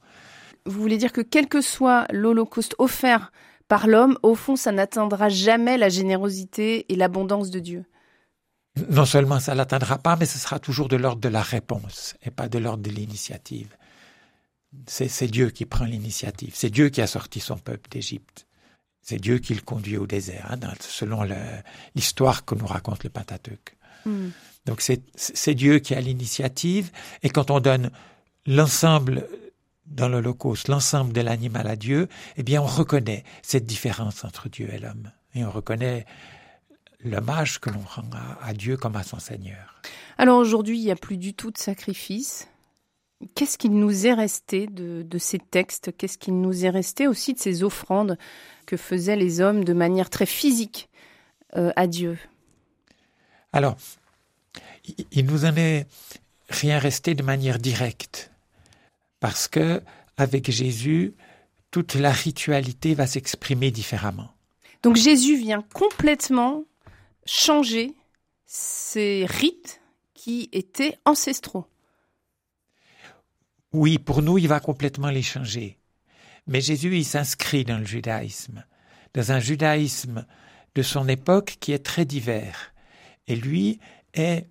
Vous 0.66 0.80
voulez 0.80 0.98
dire 0.98 1.14
que 1.14 1.22
quel 1.22 1.48
que 1.48 1.62
soit 1.62 2.06
l'Holocauste 2.12 2.76
offert 2.78 3.32
par 3.72 3.88
l'homme, 3.88 4.18
au 4.22 4.36
fond, 4.36 4.58
ça 4.58 4.74
n'atteindra 4.74 5.30
jamais 5.30 5.78
la 5.78 5.88
générosité 5.88 6.92
et 6.92 6.98
l'abondance 6.98 7.52
de 7.52 7.60
Dieu. 7.60 7.86
Non 8.90 9.06
seulement 9.06 9.40
ça 9.40 9.56
l'atteindra 9.56 9.98
pas, 9.98 10.18
mais 10.18 10.26
ce 10.26 10.38
sera 10.38 10.60
toujours 10.60 10.90
de 10.90 10.98
l'ordre 10.98 11.22
de 11.22 11.30
la 11.30 11.42
réponse 11.42 12.16
et 12.22 12.32
pas 12.32 12.50
de 12.50 12.58
l'ordre 12.58 12.84
de 12.84 12.90
l'initiative. 12.90 13.70
C'est 14.88 15.28
Dieu 15.28 15.52
qui 15.52 15.66
prend 15.66 15.86
l'initiative. 15.86 16.52
C'est 16.54 16.70
Dieu 16.70 16.90
qui 16.90 17.00
a 17.00 17.08
sorti 17.08 17.40
son 17.40 17.58
peuple 17.58 17.90
d'Égypte. 17.90 18.46
C'est 19.02 19.20
Dieu 19.20 19.38
qui 19.38 19.56
le 19.56 19.62
conduit 19.62 19.96
au 19.96 20.06
désert, 20.06 20.50
hein, 20.52 20.74
selon 20.82 21.26
l'histoire 21.96 22.44
que 22.44 22.56
nous 22.56 22.68
raconte 22.68 23.06
le 23.06 23.10
Pentateuque. 23.10 23.78
Hmm. 24.06 24.32
Donc 24.66 24.82
c'est 24.82 25.56
Dieu 25.56 25.80
qui 25.80 25.96
a 25.96 26.02
l'initiative, 26.02 26.92
et 27.24 27.30
quand 27.30 27.50
on 27.52 27.62
donne 27.62 27.90
l'ensemble 28.46 29.30
dans 29.92 30.08
l'Holocauste 30.10 30.68
l'ensemble 30.68 31.14
de 31.14 31.22
l'animal 31.22 31.68
à 31.68 31.76
Dieu, 31.76 32.08
eh 32.38 32.44
bien 32.44 32.62
on 32.62 32.66
reconnaît 32.66 33.24
cette 33.42 33.66
différence 33.66 34.24
entre 34.24 34.50
Dieu 34.50 34.70
et 34.74 34.80
l'homme. 34.80 35.12
Et 35.36 35.46
on 35.46 35.52
reconnaît 35.52 36.06
l'hommage 37.04 37.60
que 37.60 37.70
l'on 37.70 37.82
rend 37.82 38.10
à, 38.42 38.54
Dieu 38.54 38.78
comme 38.78 38.96
à 38.96 39.04
son 39.04 39.20
Seigneur. 39.20 39.82
Alors 40.18 40.38
aujourd'hui, 40.38 40.80
il 40.80 40.86
n'y 40.86 40.92
a 40.92 40.96
plus 40.96 41.18
du 41.18 41.34
tout 41.34 41.52
de 41.52 41.58
sacrifice. 41.58 42.48
Qu'est-ce 43.36 43.58
qu'il 43.58 43.74
nous 43.74 44.08
est 44.08 44.14
resté 44.14 44.68
de, 44.68 45.18
ces 45.18 45.40
textes? 45.40 45.96
Qu'est-ce 45.96 46.18
qu'il 46.18 46.40
nous 46.42 46.66
est 46.66 46.70
resté 46.70 47.08
aussi 47.08 47.34
de 47.34 47.40
ces 47.40 47.64
offrandes 47.64 48.18
que 48.66 48.78
faisaient 48.78 49.16
les 49.16 49.42
hommes 49.42 49.64
de 49.64 49.74
manière 49.74 50.10
très 50.10 50.26
physique 50.26 50.90
euh, 51.56 51.72
à 51.76 51.88
Dieu? 51.88 52.18
Alors, 53.54 53.78
il 55.12 55.26
nous 55.26 55.46
en 55.46 55.56
est 55.56 55.86
rien 56.50 56.80
resté 56.80 57.14
de 57.14 57.24
manière 57.24 57.60
directe 57.60 58.31
parce 59.22 59.48
que 59.48 59.82
avec 60.18 60.52
Jésus, 60.52 61.16
toute 61.70 61.94
la 61.96 62.12
ritualité 62.12 62.94
va 62.94 63.08
s'exprimer 63.08 63.72
différemment. 63.72 64.34
Donc 64.84 64.98
Jésus 64.98 65.38
vient 65.38 65.64
complètement 65.74 66.66
changer 67.26 67.96
ces 68.46 69.26
rites 69.26 69.80
qui 70.14 70.50
étaient 70.52 70.98
ancestraux. 71.06 71.66
Oui, 73.72 74.00
pour 74.00 74.22
nous, 74.22 74.38
il 74.38 74.50
va 74.50 74.60
complètement 74.60 75.10
les 75.10 75.22
changer. 75.22 75.78
Mais 76.48 76.60
Jésus, 76.60 76.98
il 76.98 77.06
s'inscrit 77.06 77.64
dans 77.64 77.78
le 77.78 77.86
judaïsme, 77.86 78.66
dans 79.14 79.32
un 79.32 79.40
judaïsme 79.40 80.26
de 80.76 80.82
son 80.82 81.08
époque 81.08 81.58
qui 81.60 81.72
est 81.72 81.86
très 81.86 82.06
divers. 82.06 82.74
Et 83.28 83.36
lui 83.36 83.80
est 84.14 84.48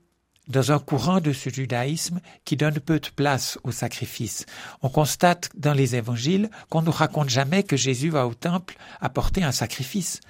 dans 0.51 0.73
un 0.73 0.79
courant 0.79 1.21
de 1.21 1.33
ce 1.33 1.49
judaïsme 1.49 2.21
qui 2.45 2.57
donne 2.57 2.81
peu 2.81 3.01
de 3.01 3.09
place 3.09 3.59
au 3.65 3.73
sacrifice. 3.73 4.47
On 4.83 4.89
constate 4.89 5.51
dans 5.55 5.73
les 5.73 5.97
évangiles 5.97 6.51
qu'on 6.69 6.83
ne 6.83 6.91
raconte 6.91 7.29
jamais 7.29 7.63
que 7.63 7.77
Jésus 7.77 8.11
va 8.11 8.27
au 8.27 8.35
temple 8.35 8.77
apporter 9.01 9.43
un 9.43 9.53
sacrifice. 9.53 10.21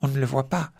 On 0.00 0.08
ne 0.08 0.18
le 0.18 0.26
voit 0.26 0.48
pas. 0.48 0.72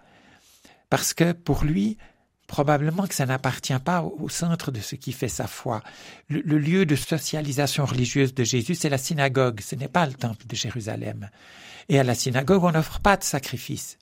Parce 0.90 1.14
que 1.14 1.32
pour 1.32 1.64
lui, 1.64 1.98
probablement 2.46 3.06
que 3.06 3.14
ça 3.14 3.26
n'appartient 3.26 3.78
pas 3.84 4.02
au 4.02 4.28
centre 4.28 4.70
de 4.70 4.80
ce 4.80 4.94
qui 4.94 5.12
fait 5.12 5.28
sa 5.28 5.46
foi. 5.46 5.82
Le, 6.28 6.58
lieu 6.58 6.86
de 6.86 6.96
socialisation 6.96 7.84
religieuse 7.84 8.34
de 8.34 8.44
Jésus, 8.44 8.74
c'est 8.74 8.88
la 8.88 8.98
synagogue, 8.98 9.60
ce 9.60 9.74
n'est 9.74 9.88
pas 9.88 10.06
le 10.06 10.14
temple 10.14 10.46
de 10.46 10.56
Jérusalem. 10.56 11.28
Et 11.88 11.98
à 11.98 12.04
la 12.04 12.14
synagogue, 12.14 12.64
on 12.64 12.72
n'offre 12.72 13.00
pas 13.00 13.16
de 13.16 13.24
sacrifice. 13.24 13.98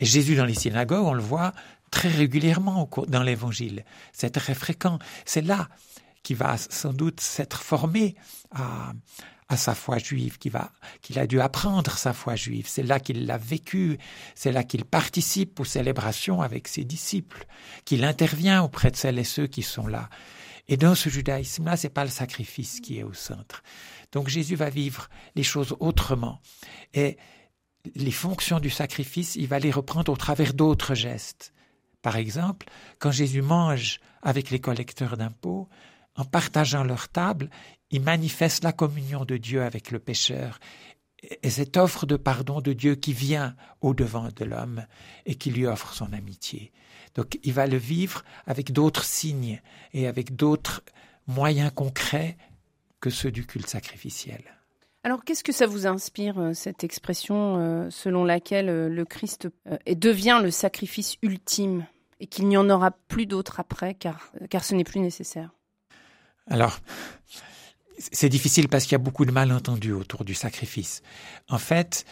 Et 0.00 0.06
Jésus 0.06 0.36
dans 0.36 0.44
les 0.44 0.54
synagogues, 0.54 1.06
on 1.06 1.14
le 1.14 1.22
voit, 1.22 1.52
très 1.90 2.08
régulièrement 2.08 2.88
dans 3.08 3.22
l'Évangile. 3.22 3.84
C'est 4.12 4.30
très 4.30 4.54
fréquent. 4.54 4.98
C'est 5.24 5.42
là 5.42 5.68
qu'il 6.22 6.36
va 6.36 6.56
sans 6.58 6.92
doute 6.92 7.20
s'être 7.20 7.62
formé 7.62 8.16
à, 8.50 8.92
à 9.48 9.56
sa 9.56 9.74
foi 9.74 9.98
juive, 9.98 10.38
qu'il 10.38 11.18
a 11.18 11.26
dû 11.26 11.40
apprendre 11.40 11.96
sa 11.96 12.12
foi 12.12 12.36
juive. 12.36 12.66
C'est 12.68 12.82
là 12.82 13.00
qu'il 13.00 13.26
l'a 13.26 13.38
vécu. 13.38 13.98
C'est 14.34 14.52
là 14.52 14.62
qu'il 14.62 14.84
participe 14.84 15.58
aux 15.58 15.64
célébrations 15.64 16.42
avec 16.42 16.68
ses 16.68 16.84
disciples, 16.84 17.46
qu'il 17.84 18.04
intervient 18.04 18.62
auprès 18.62 18.90
de 18.90 18.96
celles 18.96 19.18
et 19.18 19.24
ceux 19.24 19.46
qui 19.46 19.62
sont 19.62 19.86
là. 19.86 20.10
Et 20.68 20.76
dans 20.76 20.94
ce 20.94 21.08
judaïsme-là, 21.08 21.78
c'est 21.78 21.88
pas 21.88 22.04
le 22.04 22.10
sacrifice 22.10 22.80
qui 22.80 22.98
est 22.98 23.04
au 23.04 23.14
centre. 23.14 23.62
Donc 24.12 24.28
Jésus 24.28 24.54
va 24.54 24.68
vivre 24.68 25.08
les 25.34 25.42
choses 25.42 25.74
autrement. 25.80 26.40
Et 26.92 27.16
les 27.94 28.10
fonctions 28.10 28.60
du 28.60 28.68
sacrifice, 28.68 29.34
il 29.34 29.48
va 29.48 29.58
les 29.58 29.70
reprendre 29.70 30.12
au 30.12 30.16
travers 30.16 30.52
d'autres 30.52 30.94
gestes. 30.94 31.54
Par 32.08 32.16
exemple, 32.16 32.68
quand 33.00 33.10
Jésus 33.10 33.42
mange 33.42 34.00
avec 34.22 34.48
les 34.48 34.60
collecteurs 34.60 35.18
d'impôts, 35.18 35.68
en 36.16 36.24
partageant 36.24 36.82
leur 36.82 37.08
table, 37.08 37.50
il 37.90 38.00
manifeste 38.00 38.64
la 38.64 38.72
communion 38.72 39.26
de 39.26 39.36
Dieu 39.36 39.62
avec 39.62 39.90
le 39.90 39.98
pécheur 39.98 40.58
et 41.42 41.50
cette 41.50 41.76
offre 41.76 42.06
de 42.06 42.16
pardon 42.16 42.62
de 42.62 42.72
Dieu 42.72 42.94
qui 42.94 43.12
vient 43.12 43.54
au 43.82 43.92
devant 43.92 44.30
de 44.34 44.44
l'homme 44.46 44.86
et 45.26 45.34
qui 45.34 45.50
lui 45.50 45.66
offre 45.66 45.92
son 45.92 46.14
amitié. 46.14 46.72
Donc 47.14 47.38
il 47.42 47.52
va 47.52 47.66
le 47.66 47.76
vivre 47.76 48.24
avec 48.46 48.72
d'autres 48.72 49.04
signes 49.04 49.60
et 49.92 50.06
avec 50.06 50.34
d'autres 50.34 50.82
moyens 51.26 51.72
concrets 51.74 52.38
que 53.00 53.10
ceux 53.10 53.30
du 53.30 53.44
culte 53.44 53.68
sacrificiel. 53.68 54.42
Alors 55.04 55.24
qu'est-ce 55.24 55.44
que 55.44 55.52
ça 55.52 55.66
vous 55.66 55.86
inspire, 55.86 56.38
euh, 56.38 56.52
cette 56.54 56.84
expression 56.84 57.58
euh, 57.58 57.90
selon 57.90 58.24
laquelle 58.24 58.68
euh, 58.68 58.88
le 58.88 59.04
Christ 59.04 59.48
devient 59.86 60.40
le 60.42 60.50
sacrifice 60.50 61.16
ultime? 61.22 61.86
Et 62.20 62.26
qu'il 62.26 62.48
n'y 62.48 62.56
en 62.56 62.68
aura 62.70 62.90
plus 62.90 63.26
d'autre 63.26 63.60
après 63.60 63.94
car, 63.94 64.32
car 64.50 64.64
ce 64.64 64.74
n'est 64.74 64.84
plus 64.84 65.00
nécessaire 65.00 65.50
Alors, 66.48 66.78
c'est 67.98 68.28
difficile 68.28 68.68
parce 68.68 68.84
qu'il 68.84 68.92
y 68.92 68.96
a 68.96 68.98
beaucoup 68.98 69.24
de 69.24 69.32
malentendus 69.32 69.92
autour 69.92 70.24
du 70.24 70.34
sacrifice. 70.34 71.02
En 71.48 71.58
fait, 71.58 72.04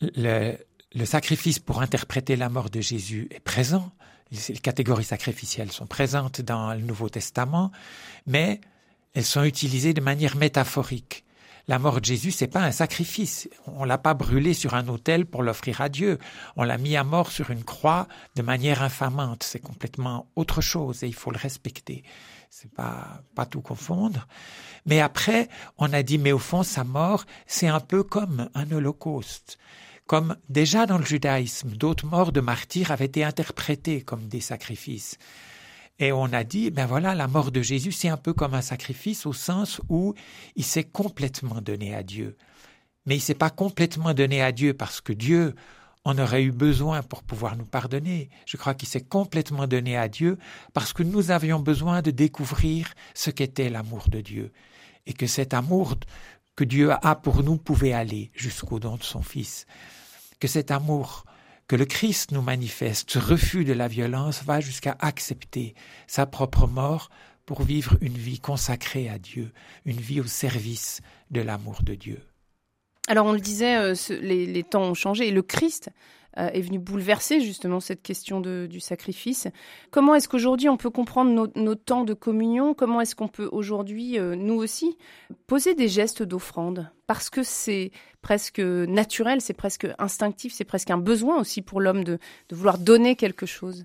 le, 0.00 0.56
le 0.94 1.04
sacrifice 1.04 1.58
pour 1.58 1.82
interpréter 1.82 2.36
la 2.36 2.48
mort 2.48 2.70
de 2.70 2.80
Jésus 2.80 3.28
est 3.30 3.40
présent. 3.40 3.90
Les 4.30 4.58
catégories 4.58 5.04
sacrificielles 5.04 5.72
sont 5.72 5.86
présentes 5.86 6.40
dans 6.40 6.72
le 6.72 6.80
Nouveau 6.80 7.08
Testament, 7.08 7.70
mais 8.26 8.60
elles 9.14 9.24
sont 9.24 9.44
utilisées 9.44 9.92
de 9.92 10.00
manière 10.00 10.36
métaphorique. 10.36 11.24
La 11.66 11.78
mort 11.78 12.00
de 12.00 12.04
Jésus, 12.04 12.30
c'est 12.30 12.46
pas 12.46 12.62
un 12.62 12.72
sacrifice. 12.72 13.48
On 13.66 13.84
l'a 13.84 13.96
pas 13.96 14.12
brûlé 14.12 14.52
sur 14.52 14.74
un 14.74 14.86
autel 14.88 15.24
pour 15.24 15.42
l'offrir 15.42 15.80
à 15.80 15.88
Dieu. 15.88 16.18
On 16.56 16.62
l'a 16.62 16.76
mis 16.76 16.94
à 16.96 17.04
mort 17.04 17.30
sur 17.30 17.50
une 17.50 17.64
croix 17.64 18.06
de 18.36 18.42
manière 18.42 18.82
infamante. 18.82 19.42
C'est 19.42 19.60
complètement 19.60 20.26
autre 20.36 20.60
chose 20.60 21.02
et 21.02 21.06
il 21.06 21.14
faut 21.14 21.30
le 21.30 21.38
respecter. 21.38 22.04
C'est 22.50 22.70
pas, 22.70 23.22
pas 23.34 23.46
tout 23.46 23.62
confondre. 23.62 24.28
Mais 24.84 25.00
après, 25.00 25.48
on 25.78 25.92
a 25.92 26.02
dit, 26.02 26.18
mais 26.18 26.32
au 26.32 26.38
fond, 26.38 26.62
sa 26.62 26.84
mort, 26.84 27.24
c'est 27.46 27.68
un 27.68 27.80
peu 27.80 28.02
comme 28.02 28.50
un 28.54 28.70
holocauste. 28.70 29.58
Comme 30.06 30.36
déjà 30.50 30.84
dans 30.84 30.98
le 30.98 31.04
judaïsme, 31.04 31.70
d'autres 31.70 32.06
morts 32.06 32.32
de 32.32 32.40
martyrs 32.40 32.90
avaient 32.90 33.06
été 33.06 33.24
interprétées 33.24 34.02
comme 34.02 34.28
des 34.28 34.40
sacrifices. 34.40 35.16
Et 35.98 36.12
on 36.12 36.24
a 36.32 36.42
dit, 36.44 36.70
ben 36.70 36.86
voilà, 36.86 37.14
la 37.14 37.28
mort 37.28 37.52
de 37.52 37.62
Jésus, 37.62 37.92
c'est 37.92 38.08
un 38.08 38.16
peu 38.16 38.32
comme 38.32 38.54
un 38.54 38.62
sacrifice 38.62 39.26
au 39.26 39.32
sens 39.32 39.80
où 39.88 40.14
il 40.56 40.64
s'est 40.64 40.84
complètement 40.84 41.60
donné 41.60 41.94
à 41.94 42.02
Dieu. 42.02 42.36
Mais 43.06 43.16
il 43.16 43.20
s'est 43.20 43.34
pas 43.34 43.50
complètement 43.50 44.14
donné 44.14 44.42
à 44.42 44.50
Dieu 44.50 44.74
parce 44.74 45.00
que 45.00 45.12
Dieu 45.12 45.54
en 46.04 46.18
aurait 46.18 46.42
eu 46.42 46.52
besoin 46.52 47.02
pour 47.02 47.22
pouvoir 47.22 47.56
nous 47.56 47.64
pardonner. 47.64 48.28
Je 48.46 48.56
crois 48.56 48.74
qu'il 48.74 48.88
s'est 48.88 49.04
complètement 49.04 49.66
donné 49.66 49.96
à 49.96 50.08
Dieu 50.08 50.38
parce 50.72 50.92
que 50.92 51.02
nous 51.02 51.30
avions 51.30 51.60
besoin 51.60 52.02
de 52.02 52.10
découvrir 52.10 52.92
ce 53.14 53.30
qu'était 53.30 53.70
l'amour 53.70 54.08
de 54.08 54.20
Dieu. 54.20 54.52
Et 55.06 55.12
que 55.12 55.26
cet 55.26 55.54
amour 55.54 55.96
que 56.56 56.64
Dieu 56.64 56.92
a 56.92 57.14
pour 57.16 57.42
nous 57.42 57.56
pouvait 57.56 57.92
aller 57.92 58.30
jusqu'au 58.34 58.78
don 58.78 58.96
de 58.96 59.02
son 59.02 59.22
Fils. 59.22 59.66
Que 60.40 60.48
cet 60.48 60.70
amour 60.70 61.24
que 61.66 61.76
le 61.76 61.84
Christ 61.84 62.32
nous 62.32 62.42
manifeste, 62.42 63.10
ce 63.10 63.18
refus 63.18 63.64
de 63.64 63.72
la 63.72 63.88
violence, 63.88 64.42
va 64.44 64.60
jusqu'à 64.60 64.96
accepter 65.00 65.74
sa 66.06 66.26
propre 66.26 66.66
mort 66.66 67.08
pour 67.46 67.62
vivre 67.62 67.96
une 68.00 68.16
vie 68.16 68.38
consacrée 68.38 69.08
à 69.08 69.18
Dieu, 69.18 69.52
une 69.84 70.00
vie 70.00 70.20
au 70.20 70.26
service 70.26 71.00
de 71.30 71.40
l'amour 71.40 71.82
de 71.82 71.94
Dieu. 71.94 72.20
Alors 73.06 73.26
on 73.26 73.32
le 73.32 73.40
disait, 73.40 73.76
euh, 73.76 73.94
les, 74.20 74.62
temps 74.62 74.82
ont 74.82 74.94
changé 74.94 75.28
et 75.28 75.30
le 75.30 75.42
Christ 75.42 75.90
est 76.36 76.60
venu 76.60 76.78
bouleverser 76.78 77.40
justement 77.40 77.80
cette 77.80 78.02
question 78.02 78.40
du 78.40 78.80
sacrifice. 78.80 79.48
Comment 79.90 80.14
est-ce 80.14 80.28
qu'aujourd'hui 80.28 80.68
on 80.68 80.76
peut 80.76 80.90
comprendre 80.90 81.50
nos, 81.54 81.74
temps 81.74 82.04
de 82.04 82.14
communion? 82.14 82.74
Comment 82.74 83.00
est-ce 83.00 83.14
qu'on 83.14 83.28
peut 83.28 83.48
aujourd'hui, 83.52 84.18
euh, 84.18 84.34
nous 84.34 84.54
aussi, 84.54 84.96
poser 85.46 85.74
des 85.74 85.88
gestes 85.88 86.22
d'offrande? 86.22 86.90
Parce 87.06 87.30
que 87.30 87.42
c'est 87.42 87.90
presque 88.22 88.60
naturel, 88.60 89.40
c'est 89.40 89.54
presque 89.54 89.86
instinctif, 89.98 90.52
c'est 90.52 90.64
presque 90.64 90.90
un 90.90 90.98
besoin 90.98 91.38
aussi 91.38 91.62
pour 91.62 91.80
l'homme 91.80 92.04
de, 92.04 92.18
vouloir 92.50 92.78
donner 92.78 93.16
quelque 93.16 93.46
chose. 93.46 93.84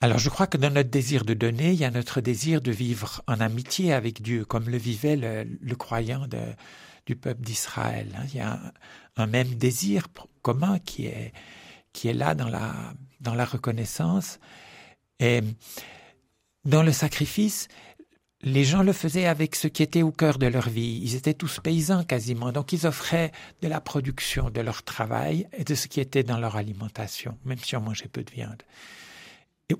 Alors 0.00 0.18
je 0.18 0.28
crois 0.28 0.46
que 0.46 0.58
dans 0.58 0.70
notre 0.70 0.90
désir 0.90 1.24
de 1.24 1.34
donner, 1.34 1.72
il 1.72 1.78
y 1.78 1.84
a 1.84 1.90
notre 1.90 2.20
désir 2.20 2.60
de 2.60 2.72
vivre 2.72 3.22
en 3.26 3.40
amitié 3.40 3.92
avec 3.94 4.20
Dieu, 4.20 4.44
comme 4.44 4.68
le 4.68 4.76
vivait 4.76 5.16
le 5.16 5.76
croyant 5.76 6.26
du 7.06 7.16
peuple 7.16 7.42
d'Israël. 7.42 8.08
Hein. 8.16 8.24
Il 8.32 8.36
y 8.36 8.40
a 8.40 8.72
un, 9.16 9.26
même 9.26 9.54
désir 9.54 10.08
commun 10.44 10.78
qui 10.78 11.06
est, 11.06 11.32
qui 11.92 12.08
est 12.08 12.12
là 12.24 12.34
dans 12.34 12.48
la, 12.48 12.72
dans 13.20 13.34
la 13.34 13.46
reconnaissance. 13.46 14.38
Et 15.18 15.40
dans 16.64 16.82
le 16.82 16.92
sacrifice, 16.92 17.68
les 18.42 18.64
gens 18.64 18.82
le 18.82 18.92
faisaient 18.92 19.26
avec 19.26 19.56
ce 19.56 19.68
qui 19.68 19.82
était 19.82 20.02
au 20.02 20.12
cœur 20.12 20.38
de 20.38 20.46
leur 20.46 20.68
vie. 20.68 21.00
Ils 21.02 21.14
étaient 21.16 21.34
tous 21.34 21.60
paysans 21.60 22.04
quasiment, 22.04 22.52
donc 22.52 22.72
ils 22.72 22.86
offraient 22.86 23.32
de 23.62 23.68
la 23.68 23.80
production 23.80 24.50
de 24.50 24.60
leur 24.60 24.82
travail 24.82 25.48
et 25.56 25.64
de 25.64 25.74
ce 25.74 25.88
qui 25.88 26.00
était 26.00 26.22
dans 26.22 26.38
leur 26.38 26.56
alimentation, 26.56 27.38
même 27.44 27.58
si 27.58 27.74
on 27.74 27.80
mangeait 27.80 28.08
peu 28.08 28.22
de 28.22 28.30
viande. 28.30 28.62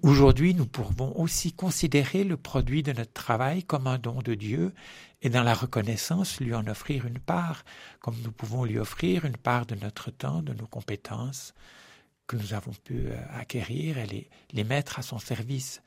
Aujourd'hui, 0.00 0.54
nous 0.54 0.64
pouvons 0.64 1.14
aussi 1.18 1.52
considérer 1.52 2.24
le 2.24 2.38
produit 2.38 2.82
de 2.82 2.92
notre 2.92 3.12
travail 3.12 3.64
comme 3.64 3.86
un 3.86 3.98
don 3.98 4.22
de 4.22 4.32
Dieu 4.32 4.72
et 5.20 5.28
dans 5.28 5.42
la 5.42 5.52
reconnaissance 5.52 6.40
lui 6.40 6.54
en 6.54 6.66
offrir 6.68 7.04
une 7.04 7.18
part, 7.18 7.64
comme 8.00 8.16
nous 8.24 8.32
pouvons 8.32 8.64
lui 8.64 8.78
offrir 8.78 9.26
une 9.26 9.36
part 9.36 9.66
de 9.66 9.74
notre 9.74 10.10
temps, 10.10 10.40
de 10.40 10.54
nos 10.54 10.66
compétences 10.66 11.52
que 12.26 12.36
nous 12.36 12.54
avons 12.54 12.72
pu 12.72 13.08
euh, 13.08 13.16
acquérir 13.34 13.98
et 13.98 14.30
les, 14.52 14.64
mettre 14.64 14.98
à 14.98 15.02
son 15.02 15.18
service. 15.18 15.82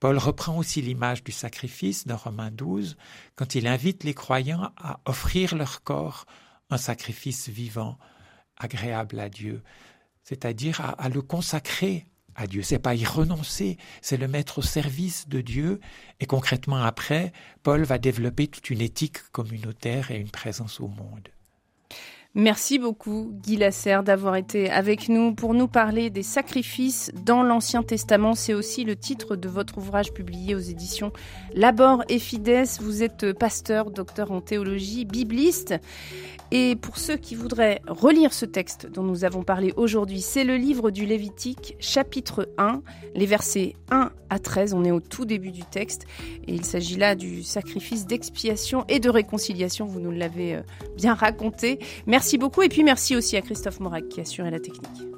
Paul 0.00 0.18
reprend 0.18 0.58
aussi 0.58 0.82
l'image 0.82 1.22
du 1.22 1.30
sacrifice 1.30 2.08
dans 2.08 2.16
Romains 2.16 2.50
12 2.50 2.96
quand 3.36 3.54
il 3.54 3.68
invite 3.68 4.02
les 4.02 4.14
croyants 4.14 4.72
à 4.76 4.98
offrir 5.04 5.54
leur 5.54 5.84
corps 5.84 6.26
un 6.70 6.76
sacrifice 6.76 7.48
vivant, 7.48 7.98
agréable 8.56 9.20
à 9.20 9.28
Dieu, 9.28 9.62
c'est-à-dire 10.24 10.80
à 10.98 11.08
le 11.08 11.22
consacrer 11.22 12.04
à 12.38 12.46
Dieu. 12.46 12.62
C'est 12.62 12.78
pas 12.78 12.94
y 12.94 13.04
renoncer, 13.04 13.76
c'est 14.00 14.16
le 14.16 14.28
mettre 14.28 14.58
au 14.58 14.62
service 14.62 15.28
de 15.28 15.40
Dieu. 15.40 15.80
Et 16.20 16.26
concrètement 16.26 16.82
après, 16.82 17.32
Paul 17.62 17.82
va 17.82 17.98
développer 17.98 18.46
toute 18.46 18.70
une 18.70 18.80
éthique 18.80 19.18
communautaire 19.32 20.10
et 20.10 20.16
une 20.16 20.30
présence 20.30 20.80
au 20.80 20.88
monde. 20.88 21.28
Merci 22.34 22.78
beaucoup, 22.78 23.32
Guy 23.42 23.56
Lasserre, 23.56 24.02
d'avoir 24.02 24.36
été 24.36 24.70
avec 24.70 25.08
nous 25.08 25.34
pour 25.34 25.54
nous 25.54 25.66
parler 25.66 26.10
des 26.10 26.22
sacrifices 26.22 27.10
dans 27.24 27.42
l'Ancien 27.42 27.82
Testament. 27.82 28.34
C'est 28.34 28.52
aussi 28.52 28.84
le 28.84 28.96
titre 28.96 29.34
de 29.34 29.48
votre 29.48 29.78
ouvrage 29.78 30.12
publié 30.12 30.54
aux 30.54 30.58
éditions 30.58 31.10
Labor 31.54 32.04
et 32.10 32.18
Fides. 32.18 32.66
Vous 32.80 33.02
êtes 33.02 33.32
pasteur, 33.32 33.90
docteur 33.90 34.30
en 34.30 34.42
théologie, 34.42 35.06
bibliste. 35.06 35.74
Et 36.50 36.76
pour 36.76 36.96
ceux 36.96 37.16
qui 37.16 37.34
voudraient 37.34 37.82
relire 37.86 38.32
ce 38.32 38.46
texte 38.46 38.86
dont 38.86 39.02
nous 39.02 39.24
avons 39.24 39.42
parlé 39.42 39.74
aujourd'hui, 39.76 40.22
c'est 40.22 40.44
le 40.44 40.56
livre 40.56 40.90
du 40.90 41.04
Lévitique, 41.04 41.76
chapitre 41.78 42.48
1, 42.56 42.80
les 43.14 43.26
versets 43.26 43.74
1 43.90 44.10
à 44.30 44.38
13. 44.38 44.72
On 44.72 44.82
est 44.84 44.90
au 44.90 45.00
tout 45.00 45.26
début 45.26 45.50
du 45.50 45.62
texte 45.62 46.06
et 46.46 46.54
il 46.54 46.64
s'agit 46.64 46.96
là 46.96 47.14
du 47.14 47.42
sacrifice 47.42 48.06
d'expiation 48.06 48.86
et 48.88 48.98
de 48.98 49.10
réconciliation. 49.10 49.84
Vous 49.84 50.00
nous 50.00 50.10
l'avez 50.10 50.56
euh, 50.56 50.62
bien 50.96 51.12
raconté. 51.12 51.80
Merci 52.18 52.36
beaucoup 52.36 52.62
et 52.62 52.68
puis 52.68 52.82
merci 52.82 53.14
aussi 53.14 53.36
à 53.36 53.42
Christophe 53.42 53.78
Morac 53.78 54.08
qui 54.08 54.18
a 54.18 54.22
assuré 54.22 54.50
la 54.50 54.58
technique. 54.58 55.17